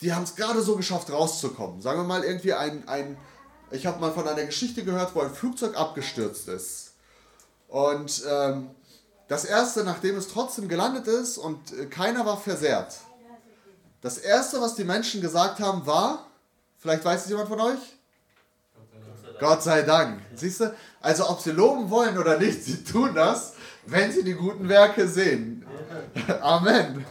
[0.00, 1.80] die haben es gerade so geschafft, rauszukommen.
[1.80, 3.16] Sagen wir mal irgendwie ein, ein
[3.70, 6.92] ich habe mal von einer Geschichte gehört, wo ein Flugzeug abgestürzt ist.
[7.68, 8.70] Und ähm,
[9.28, 12.98] das erste, nachdem es trotzdem gelandet ist und äh, keiner war versehrt,
[14.00, 16.26] das erste, was die Menschen gesagt haben, war,
[16.78, 17.78] vielleicht weiß es jemand von euch?
[19.40, 20.20] Gott sei Dank.
[20.34, 20.74] Siehst du?
[21.00, 23.54] Also ob sie loben wollen oder nicht, sie tun das,
[23.86, 25.66] wenn sie die guten Werke sehen.
[26.40, 27.04] Amen.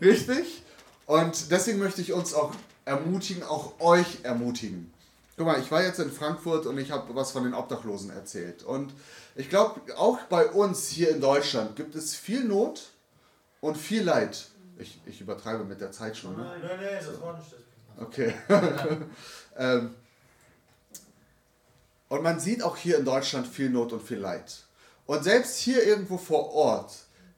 [0.00, 0.62] Richtig?
[1.06, 2.52] Und deswegen möchte ich uns auch
[2.84, 4.92] ermutigen, auch euch ermutigen.
[5.36, 8.62] Guck mal, ich war jetzt in Frankfurt und ich habe was von den Obdachlosen erzählt.
[8.62, 8.94] Und
[9.34, 12.90] ich glaube, auch bei uns hier in Deutschland gibt es viel Not
[13.60, 14.46] und viel Leid.
[14.78, 16.36] Ich, ich übertreibe mit der Zeit schon.
[16.36, 16.44] Ne?
[16.44, 17.60] Nein, nein, nein, das war nicht das.
[17.98, 18.34] Okay.
[19.56, 19.94] ähm,
[22.08, 24.64] und man sieht auch hier in Deutschland viel Not und viel Leid.
[25.06, 26.92] Und selbst hier irgendwo vor Ort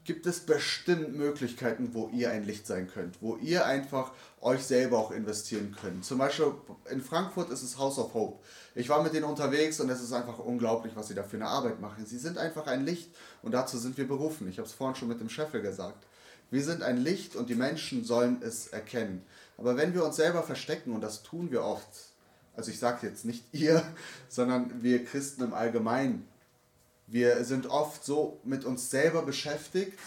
[0.05, 4.99] gibt es bestimmt Möglichkeiten, wo ihr ein Licht sein könnt, wo ihr einfach euch selber
[4.99, 6.05] auch investieren könnt.
[6.05, 6.53] Zum Beispiel
[6.91, 8.39] in Frankfurt ist es House of Hope.
[8.74, 11.49] Ich war mit denen unterwegs und es ist einfach unglaublich, was sie da für eine
[11.49, 12.07] Arbeit machen.
[12.07, 13.11] Sie sind einfach ein Licht
[13.43, 14.49] und dazu sind wir berufen.
[14.49, 16.07] Ich habe es vorhin schon mit dem Scheffel gesagt.
[16.51, 19.22] Wir sind ein Licht und die Menschen sollen es erkennen.
[19.59, 21.89] Aber wenn wir uns selber verstecken, und das tun wir oft,
[22.57, 23.82] also ich sage jetzt nicht ihr,
[24.28, 26.26] sondern wir Christen im Allgemeinen,
[27.07, 29.99] wir sind oft so mit uns selber beschäftigt,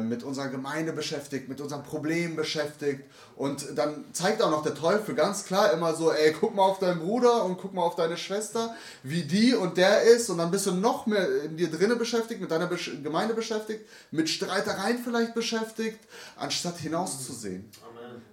[0.00, 3.04] mit unserer Gemeinde beschäftigt, mit unserem Problem beschäftigt.
[3.36, 6.80] Und dann zeigt auch noch der Teufel ganz klar immer so, ey, guck mal auf
[6.80, 8.74] deinen Bruder und guck mal auf deine Schwester,
[9.04, 10.30] wie die und der ist.
[10.30, 13.86] Und dann bist du noch mehr in dir drinnen beschäftigt, mit deiner Besch Gemeinde beschäftigt,
[14.10, 16.00] mit Streitereien vielleicht beschäftigt,
[16.36, 17.70] anstatt hinauszusehen.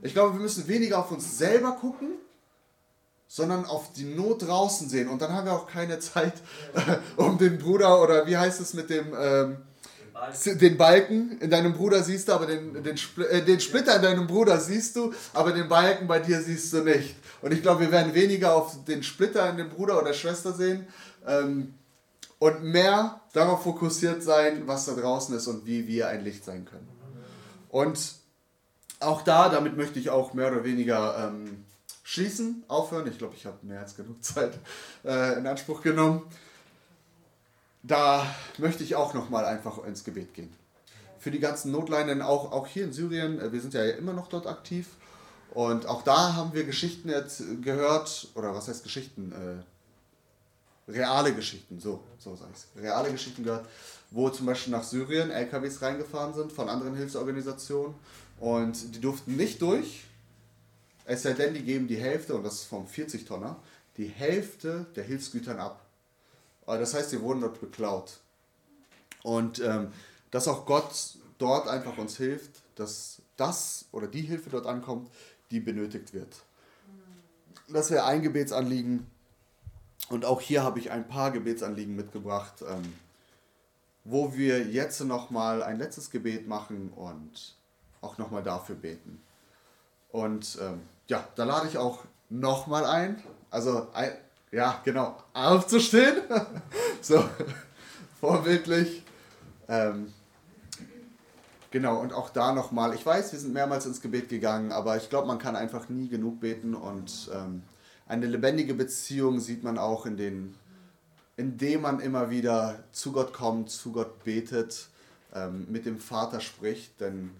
[0.01, 2.13] Ich glaube, wir müssen weniger auf uns selber gucken
[3.27, 5.09] sondern auf die Not draußen sehen.
[5.09, 6.35] Und dann haben wir auch keine Zeit,
[7.17, 9.13] um den Bruder oder wie heißt es mit dem.
[9.19, 9.57] Ähm,
[10.45, 12.97] den Balken in deinem Bruder siehst du, aber den, den,
[13.30, 16.84] äh, den Splitter in deinem Bruder siehst du, aber den Balken bei dir siehst du
[16.84, 17.16] nicht.
[17.41, 20.88] Und ich glaube, wir werden weniger auf den Splitter in dem Bruder oder Schwester sehen
[21.28, 21.74] ähm,
[22.39, 26.66] und mehr darauf fokussiert sein, was da draußen ist und wie wir ein Licht sein
[26.66, 26.88] können.
[27.70, 28.16] Und
[29.01, 31.66] auch da, damit möchte ich auch mehr oder weniger ähm,
[32.03, 33.07] schließen, aufhören.
[33.07, 34.53] Ich glaube, ich habe mehr als genug Zeit
[35.03, 36.24] äh, in Anspruch genommen.
[37.88, 38.25] Da
[38.57, 40.51] möchte ich auch nochmal einfach ins Gebet gehen.
[41.19, 44.27] Für die ganzen Notleinen, auch, auch hier in Syrien, äh, wir sind ja immer noch
[44.27, 44.88] dort aktiv.
[45.51, 49.31] Und auch da haben wir Geschichten jetzt gehört, oder was heißt Geschichten?
[49.31, 52.83] Äh, reale Geschichten, so, so sage ich es.
[52.83, 53.67] Reale Geschichten gehört,
[54.11, 57.95] wo zum Beispiel nach Syrien LKWs reingefahren sind von anderen Hilfsorganisationen
[58.39, 60.05] und die durften nicht durch,
[61.05, 63.55] es sei denn, die geben die Hälfte, und das ist vom 40-Tonner,
[63.97, 65.84] die Hälfte der Hilfsgütern ab.
[66.66, 68.20] Das heißt, sie wurden dort beklaut.
[69.24, 69.91] Und ähm,
[70.32, 75.09] dass auch Gott dort einfach uns hilft, dass das oder die Hilfe dort ankommt,
[75.51, 76.43] die benötigt wird.
[77.68, 79.07] Das wäre ein Gebetsanliegen.
[80.09, 82.93] Und auch hier habe ich ein paar Gebetsanliegen mitgebracht, ähm,
[84.03, 87.55] wo wir jetzt nochmal ein letztes Gebet machen und
[88.01, 89.22] auch nochmal dafür beten.
[90.11, 93.22] Und ähm, ja, da lade ich auch nochmal ein.
[93.49, 94.11] Also, ein,
[94.56, 96.16] ja, genau, aufzustehen.
[97.01, 97.22] so,
[98.22, 99.03] vorbildlich.
[99.68, 100.14] Ähm,
[101.72, 102.95] genau, und auch da nochmal.
[102.95, 106.08] Ich weiß, wir sind mehrmals ins Gebet gegangen, aber ich glaube, man kann einfach nie
[106.08, 106.74] genug beten.
[106.74, 107.64] Und ähm,
[108.08, 110.56] eine lebendige Beziehung sieht man auch in den,
[111.36, 114.88] indem man immer wieder zu Gott kommt, zu Gott betet,
[115.34, 117.01] ähm, mit dem Vater spricht.
[117.01, 117.32] Denn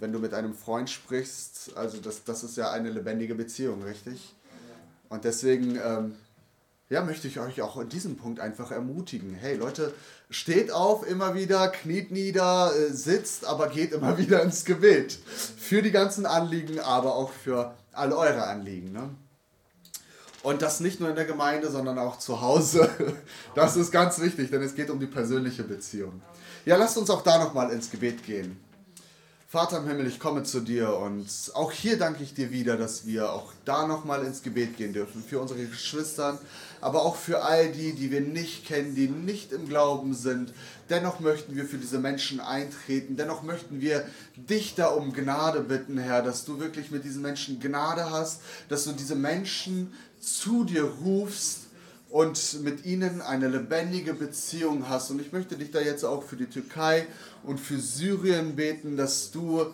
[0.00, 4.34] wenn du mit einem Freund sprichst, also das, das ist ja eine lebendige Beziehung, richtig?
[5.08, 6.14] Und deswegen ähm,
[6.90, 9.34] ja, möchte ich euch auch in diesem Punkt einfach ermutigen.
[9.34, 9.92] Hey Leute,
[10.30, 15.12] steht auf immer wieder, kniet nieder, äh, sitzt, aber geht immer wieder ins Gebet.
[15.12, 18.92] Für die ganzen Anliegen, aber auch für all eure Anliegen.
[18.92, 19.10] Ne?
[20.42, 22.88] Und das nicht nur in der Gemeinde, sondern auch zu Hause.
[23.54, 26.22] Das ist ganz wichtig, denn es geht um die persönliche Beziehung.
[26.64, 28.56] Ja, lasst uns auch da nochmal ins Gebet gehen.
[29.50, 33.06] Vater im Himmel, ich komme zu dir und auch hier danke ich dir wieder, dass
[33.06, 36.38] wir auch da nochmal ins Gebet gehen dürfen für unsere Geschwister,
[36.82, 40.52] aber auch für all die, die wir nicht kennen, die nicht im Glauben sind.
[40.90, 44.04] Dennoch möchten wir für diese Menschen eintreten, dennoch möchten wir
[44.36, 48.84] dich da um Gnade bitten, Herr, dass du wirklich mit diesen Menschen Gnade hast, dass
[48.84, 51.67] du diese Menschen zu dir rufst
[52.10, 55.10] und mit ihnen eine lebendige Beziehung hast.
[55.10, 57.06] Und ich möchte dich da jetzt auch für die Türkei
[57.42, 59.66] und für Syrien beten, dass du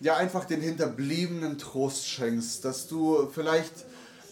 [0.00, 3.72] ja einfach den Hinterbliebenen Trost schenkst, dass du vielleicht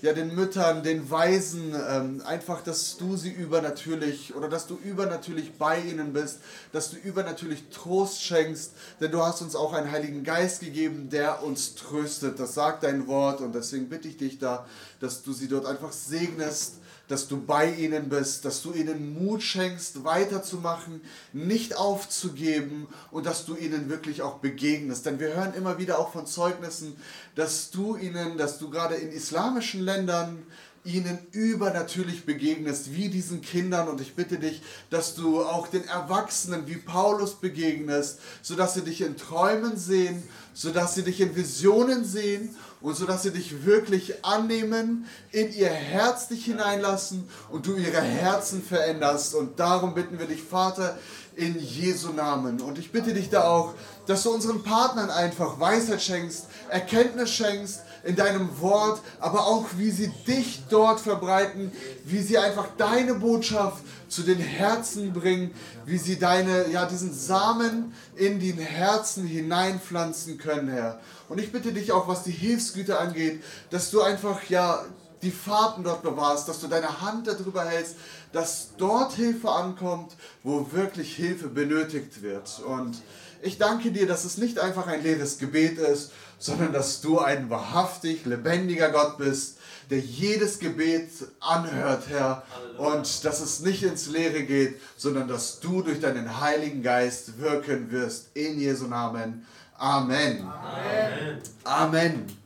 [0.02, 5.54] ja den Müttern, den Waisen, ähm, einfach, dass du sie übernatürlich oder dass du übernatürlich
[5.54, 6.40] bei ihnen bist,
[6.72, 11.42] dass du übernatürlich Trost schenkst, denn du hast uns auch einen Heiligen Geist gegeben, der
[11.42, 12.38] uns tröstet.
[12.38, 14.66] Das sagt dein Wort und deswegen bitte ich dich da,
[15.00, 16.74] dass du sie dort einfach segnest
[17.08, 21.00] dass du bei ihnen bist, dass du ihnen Mut schenkst, weiterzumachen,
[21.32, 25.04] nicht aufzugeben und dass du ihnen wirklich auch begegnest.
[25.06, 26.96] Denn wir hören immer wieder auch von Zeugnissen,
[27.34, 30.44] dass du ihnen, dass du gerade in islamischen Ländern
[30.84, 33.88] ihnen übernatürlich begegnest, wie diesen Kindern.
[33.88, 39.00] Und ich bitte dich, dass du auch den Erwachsenen wie Paulus begegnest, sodass sie dich
[39.00, 42.54] in Träumen sehen, sodass sie dich in Visionen sehen
[42.84, 48.02] und so dass sie dich wirklich annehmen, in ihr Herz dich hineinlassen und du ihre
[48.02, 49.34] Herzen veränderst.
[49.34, 50.98] Und darum bitten wir dich, Vater,
[51.34, 52.60] in Jesu Namen.
[52.60, 53.72] Und ich bitte dich da auch,
[54.06, 59.90] dass du unseren Partnern einfach Weisheit schenkst, Erkenntnis schenkst in deinem Wort, aber auch wie
[59.90, 61.72] sie dich dort verbreiten,
[62.04, 65.52] wie sie einfach deine Botschaft zu den Herzen bringen,
[65.86, 71.00] wie sie deine, ja, diesen Samen in den Herzen hineinpflanzen können, Herr.
[71.28, 74.84] Und ich bitte dich auch, was die Hilfsgüter angeht, dass du einfach, ja,
[75.22, 77.96] die Fahrten dort bewahrst, dass du deine Hand darüber hältst,
[78.32, 80.12] dass dort Hilfe ankommt,
[80.42, 82.60] wo wirklich Hilfe benötigt wird.
[82.66, 83.00] Und
[83.42, 87.48] ich danke dir, dass es nicht einfach ein leeres Gebet ist, sondern dass du ein
[87.48, 89.56] wahrhaftig lebendiger Gott bist,
[89.90, 91.10] der jedes Gebet
[91.40, 92.42] anhört, Herr.
[92.78, 97.90] Und dass es nicht ins Leere geht, sondern dass du durch deinen Heiligen Geist wirken
[97.90, 98.28] wirst.
[98.34, 99.46] In Jesu Namen.
[99.78, 100.48] Amen.
[100.48, 101.42] Amen.
[101.64, 102.38] Amen.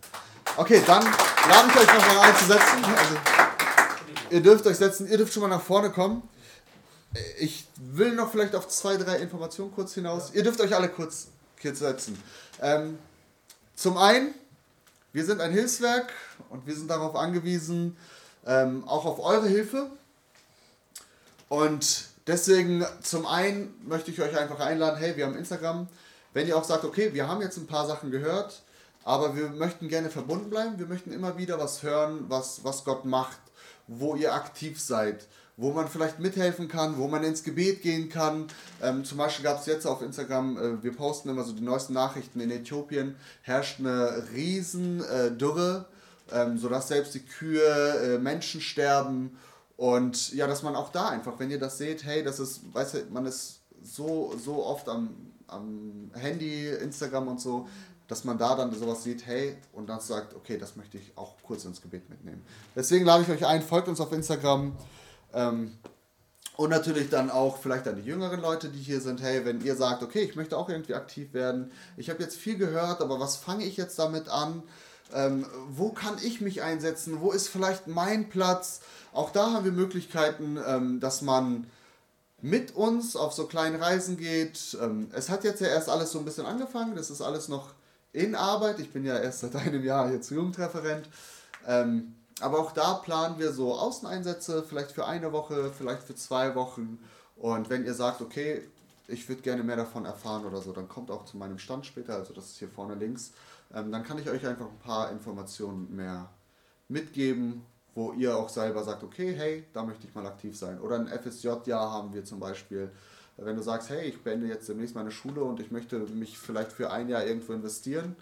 [0.56, 2.84] Okay, dann lade ich euch noch mal einzusetzen.
[2.84, 3.16] Also,
[4.30, 6.28] ihr dürft euch setzen, ihr dürft schon mal nach vorne kommen.
[7.38, 10.32] Ich will noch vielleicht auf zwei, drei Informationen kurz hinaus.
[10.34, 11.28] Ihr dürft euch alle kurz,
[11.60, 12.22] kurz setzen.
[12.60, 12.98] Ähm,
[13.74, 14.34] zum einen,
[15.12, 16.12] wir sind ein Hilfswerk
[16.50, 17.96] und wir sind darauf angewiesen,
[18.46, 19.90] ähm, auch auf eure Hilfe.
[21.48, 25.88] Und deswegen, zum einen möchte ich euch einfach einladen, hey, wir haben Instagram.
[26.32, 28.62] Wenn ihr auch sagt, okay, wir haben jetzt ein paar Sachen gehört,
[29.04, 33.04] aber wir möchten gerne verbunden bleiben, wir möchten immer wieder was hören, was, was Gott
[33.04, 33.38] macht,
[33.86, 35.26] wo ihr aktiv seid,
[35.56, 38.46] wo man vielleicht mithelfen kann, wo man ins Gebet gehen kann.
[38.82, 41.94] Ähm, zum Beispiel gab es jetzt auf Instagram, äh, wir posten immer so die neuesten
[41.94, 45.86] Nachrichten, in Äthiopien herrscht eine riesen äh, Dürre
[46.32, 49.38] ähm, sodass selbst die Kühe, äh, Menschen sterben.
[49.76, 52.94] Und ja, dass man auch da einfach, wenn ihr das seht, hey, das ist, weißt
[52.94, 55.10] du, man ist so, so oft am,
[55.48, 57.68] am Handy, Instagram und so,
[58.06, 61.34] dass man da dann sowas sieht, hey, und dann sagt, okay, das möchte ich auch
[61.42, 62.42] kurz ins Gebet mitnehmen.
[62.74, 64.76] Deswegen lade ich euch ein, folgt uns auf Instagram.
[65.34, 65.72] Ähm,
[66.56, 69.76] und natürlich dann auch vielleicht an die jüngeren Leute, die hier sind, hey, wenn ihr
[69.76, 73.36] sagt, okay, ich möchte auch irgendwie aktiv werden, ich habe jetzt viel gehört, aber was
[73.36, 74.64] fange ich jetzt damit an?
[75.14, 77.20] Ähm, wo kann ich mich einsetzen?
[77.20, 78.80] Wo ist vielleicht mein Platz?
[79.12, 81.68] Auch da haben wir Möglichkeiten, ähm, dass man
[82.40, 84.76] mit uns auf so kleinen Reisen geht.
[84.80, 86.96] Ähm, es hat jetzt ja erst alles so ein bisschen angefangen.
[86.96, 87.74] Das ist alles noch
[88.12, 88.78] in Arbeit.
[88.80, 91.08] Ich bin ja erst seit einem Jahr jetzt Jugendreferent.
[91.66, 96.54] Ähm, aber auch da planen wir so Außeneinsätze, vielleicht für eine Woche, vielleicht für zwei
[96.54, 96.98] Wochen.
[97.36, 98.62] Und wenn ihr sagt, okay,
[99.08, 102.14] ich würde gerne mehr davon erfahren oder so, dann kommt auch zu meinem Stand später,
[102.14, 103.32] also das ist hier vorne links
[103.74, 106.30] ähm, dann kann ich euch einfach ein paar Informationen mehr
[106.88, 107.64] mitgeben,
[107.98, 110.80] wo ihr auch selber sagt, okay, hey, da möchte ich mal aktiv sein.
[110.80, 112.92] Oder ein FSJ-Jahr haben wir zum Beispiel.
[113.36, 116.70] Wenn du sagst, hey, ich beende jetzt demnächst meine Schule und ich möchte mich vielleicht
[116.70, 118.14] für ein Jahr irgendwo investieren,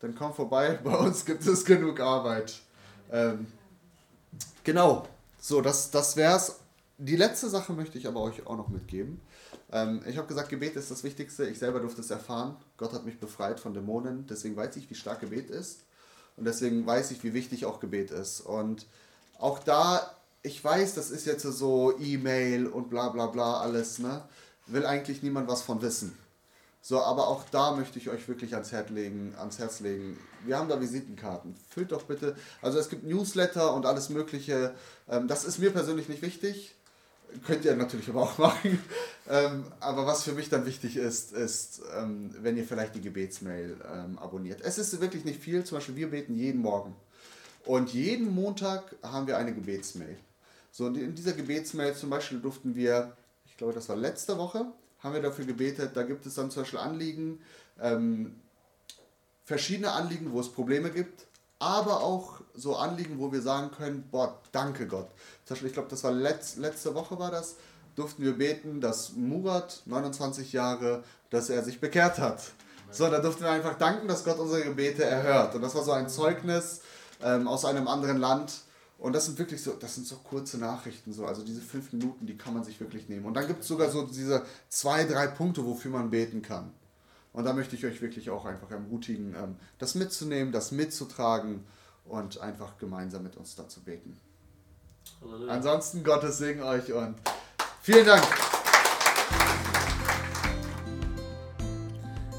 [0.00, 2.58] dann komm vorbei, bei uns gibt es genug Arbeit.
[3.12, 3.46] Ähm,
[4.64, 5.06] genau,
[5.38, 6.60] so, das, das wär's.
[6.96, 9.20] Die letzte Sache möchte ich aber euch auch noch mitgeben.
[9.70, 11.46] Ähm, ich habe gesagt, Gebet ist das Wichtigste.
[11.46, 12.56] Ich selber durfte es erfahren.
[12.78, 14.26] Gott hat mich befreit von Dämonen.
[14.26, 15.84] Deswegen weiß ich, wie stark Gebet ist.
[16.38, 18.40] Und deswegen weiß ich, wie wichtig auch Gebet ist.
[18.40, 18.86] Und
[19.38, 24.22] auch da, ich weiß, das ist jetzt so E-Mail und bla bla bla alles, ne?
[24.66, 26.16] Will eigentlich niemand was von wissen.
[26.80, 30.18] So, aber auch da möchte ich euch wirklich ans Herz legen, ans Herz legen.
[30.44, 31.54] Wir haben da Visitenkarten.
[31.68, 32.36] Füllt doch bitte.
[32.62, 34.74] Also es gibt Newsletter und alles Mögliche.
[35.08, 36.74] Ähm, das ist mir persönlich nicht wichtig.
[37.46, 38.82] Könnt ihr natürlich aber auch machen.
[39.28, 43.76] Ähm, aber was für mich dann wichtig ist, ist, ähm, wenn ihr vielleicht die Gebetsmail
[44.16, 44.60] abonniert.
[44.62, 45.64] Es ist wirklich nicht viel.
[45.64, 46.96] Zum Beispiel, wir beten jeden Morgen.
[47.64, 50.18] Und jeden Montag haben wir eine Gebetsmail.
[50.70, 53.16] So, und in dieser Gebetsmail zum Beispiel durften wir,
[53.46, 54.66] ich glaube, das war letzte Woche,
[55.00, 55.90] haben wir dafür gebetet.
[55.94, 57.40] Da gibt es dann zum Beispiel Anliegen,
[57.80, 58.36] ähm,
[59.44, 61.26] verschiedene Anliegen, wo es Probleme gibt,
[61.58, 65.08] aber auch so Anliegen, wo wir sagen können, boah, danke Gott.
[65.44, 67.56] Zum Beispiel, ich glaube, das war letz, letzte Woche war das,
[67.96, 72.42] durften wir beten, dass Murat, 29 Jahre, dass er sich bekehrt hat.
[72.90, 75.54] So, da durften wir einfach danken, dass Gott unsere Gebete erhört.
[75.54, 76.80] Und das war so ein Zeugnis
[77.22, 78.52] ähm, aus einem anderen Land.
[78.98, 82.26] Und das sind wirklich so, das sind so kurze Nachrichten, so, also diese fünf Minuten,
[82.26, 83.26] die kann man sich wirklich nehmen.
[83.26, 86.72] Und dann gibt es sogar so diese zwei, drei Punkte, wofür man beten kann.
[87.32, 91.64] Und da möchte ich euch wirklich auch einfach ermutigen, ähm, das mitzunehmen, das mitzutragen
[92.04, 94.18] und einfach gemeinsam mit uns dazu beten.
[95.20, 95.52] Halleluja.
[95.52, 97.14] Ansonsten Gottes Segen euch und
[97.82, 98.24] vielen Dank.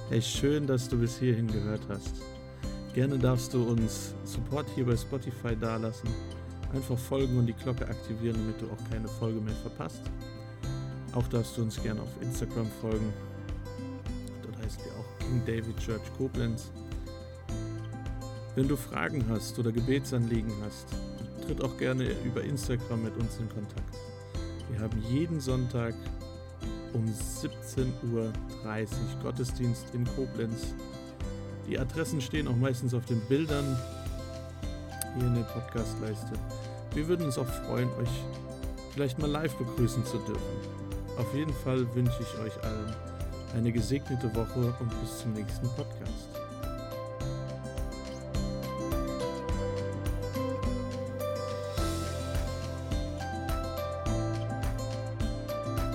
[0.09, 2.15] Hey, schön, dass du bis hierhin gehört hast.
[2.93, 6.09] Gerne darfst du uns Support hier bei Spotify dalassen.
[6.73, 10.01] Einfach folgen und die Glocke aktivieren, damit du auch keine Folge mehr verpasst.
[11.13, 13.13] Auch darfst du uns gerne auf Instagram folgen.
[14.43, 16.71] Dort heißt wir auch King David Church Koblenz.
[18.55, 20.87] Wenn du Fragen hast oder Gebetsanliegen hast,
[21.45, 23.95] tritt auch gerne über Instagram mit uns in Kontakt.
[24.69, 25.93] Wir haben jeden Sonntag
[26.93, 28.33] um 17.30 Uhr
[29.23, 30.73] Gottesdienst in Koblenz.
[31.69, 33.77] Die Adressen stehen auch meistens auf den Bildern
[35.15, 36.33] hier in der Podcastleiste.
[36.95, 38.09] Wir würden uns auch freuen, euch
[38.91, 40.41] vielleicht mal live begrüßen zu dürfen.
[41.19, 42.95] Auf jeden Fall wünsche ich euch allen
[43.53, 46.38] eine gesegnete Woche und bis zum nächsten Podcast.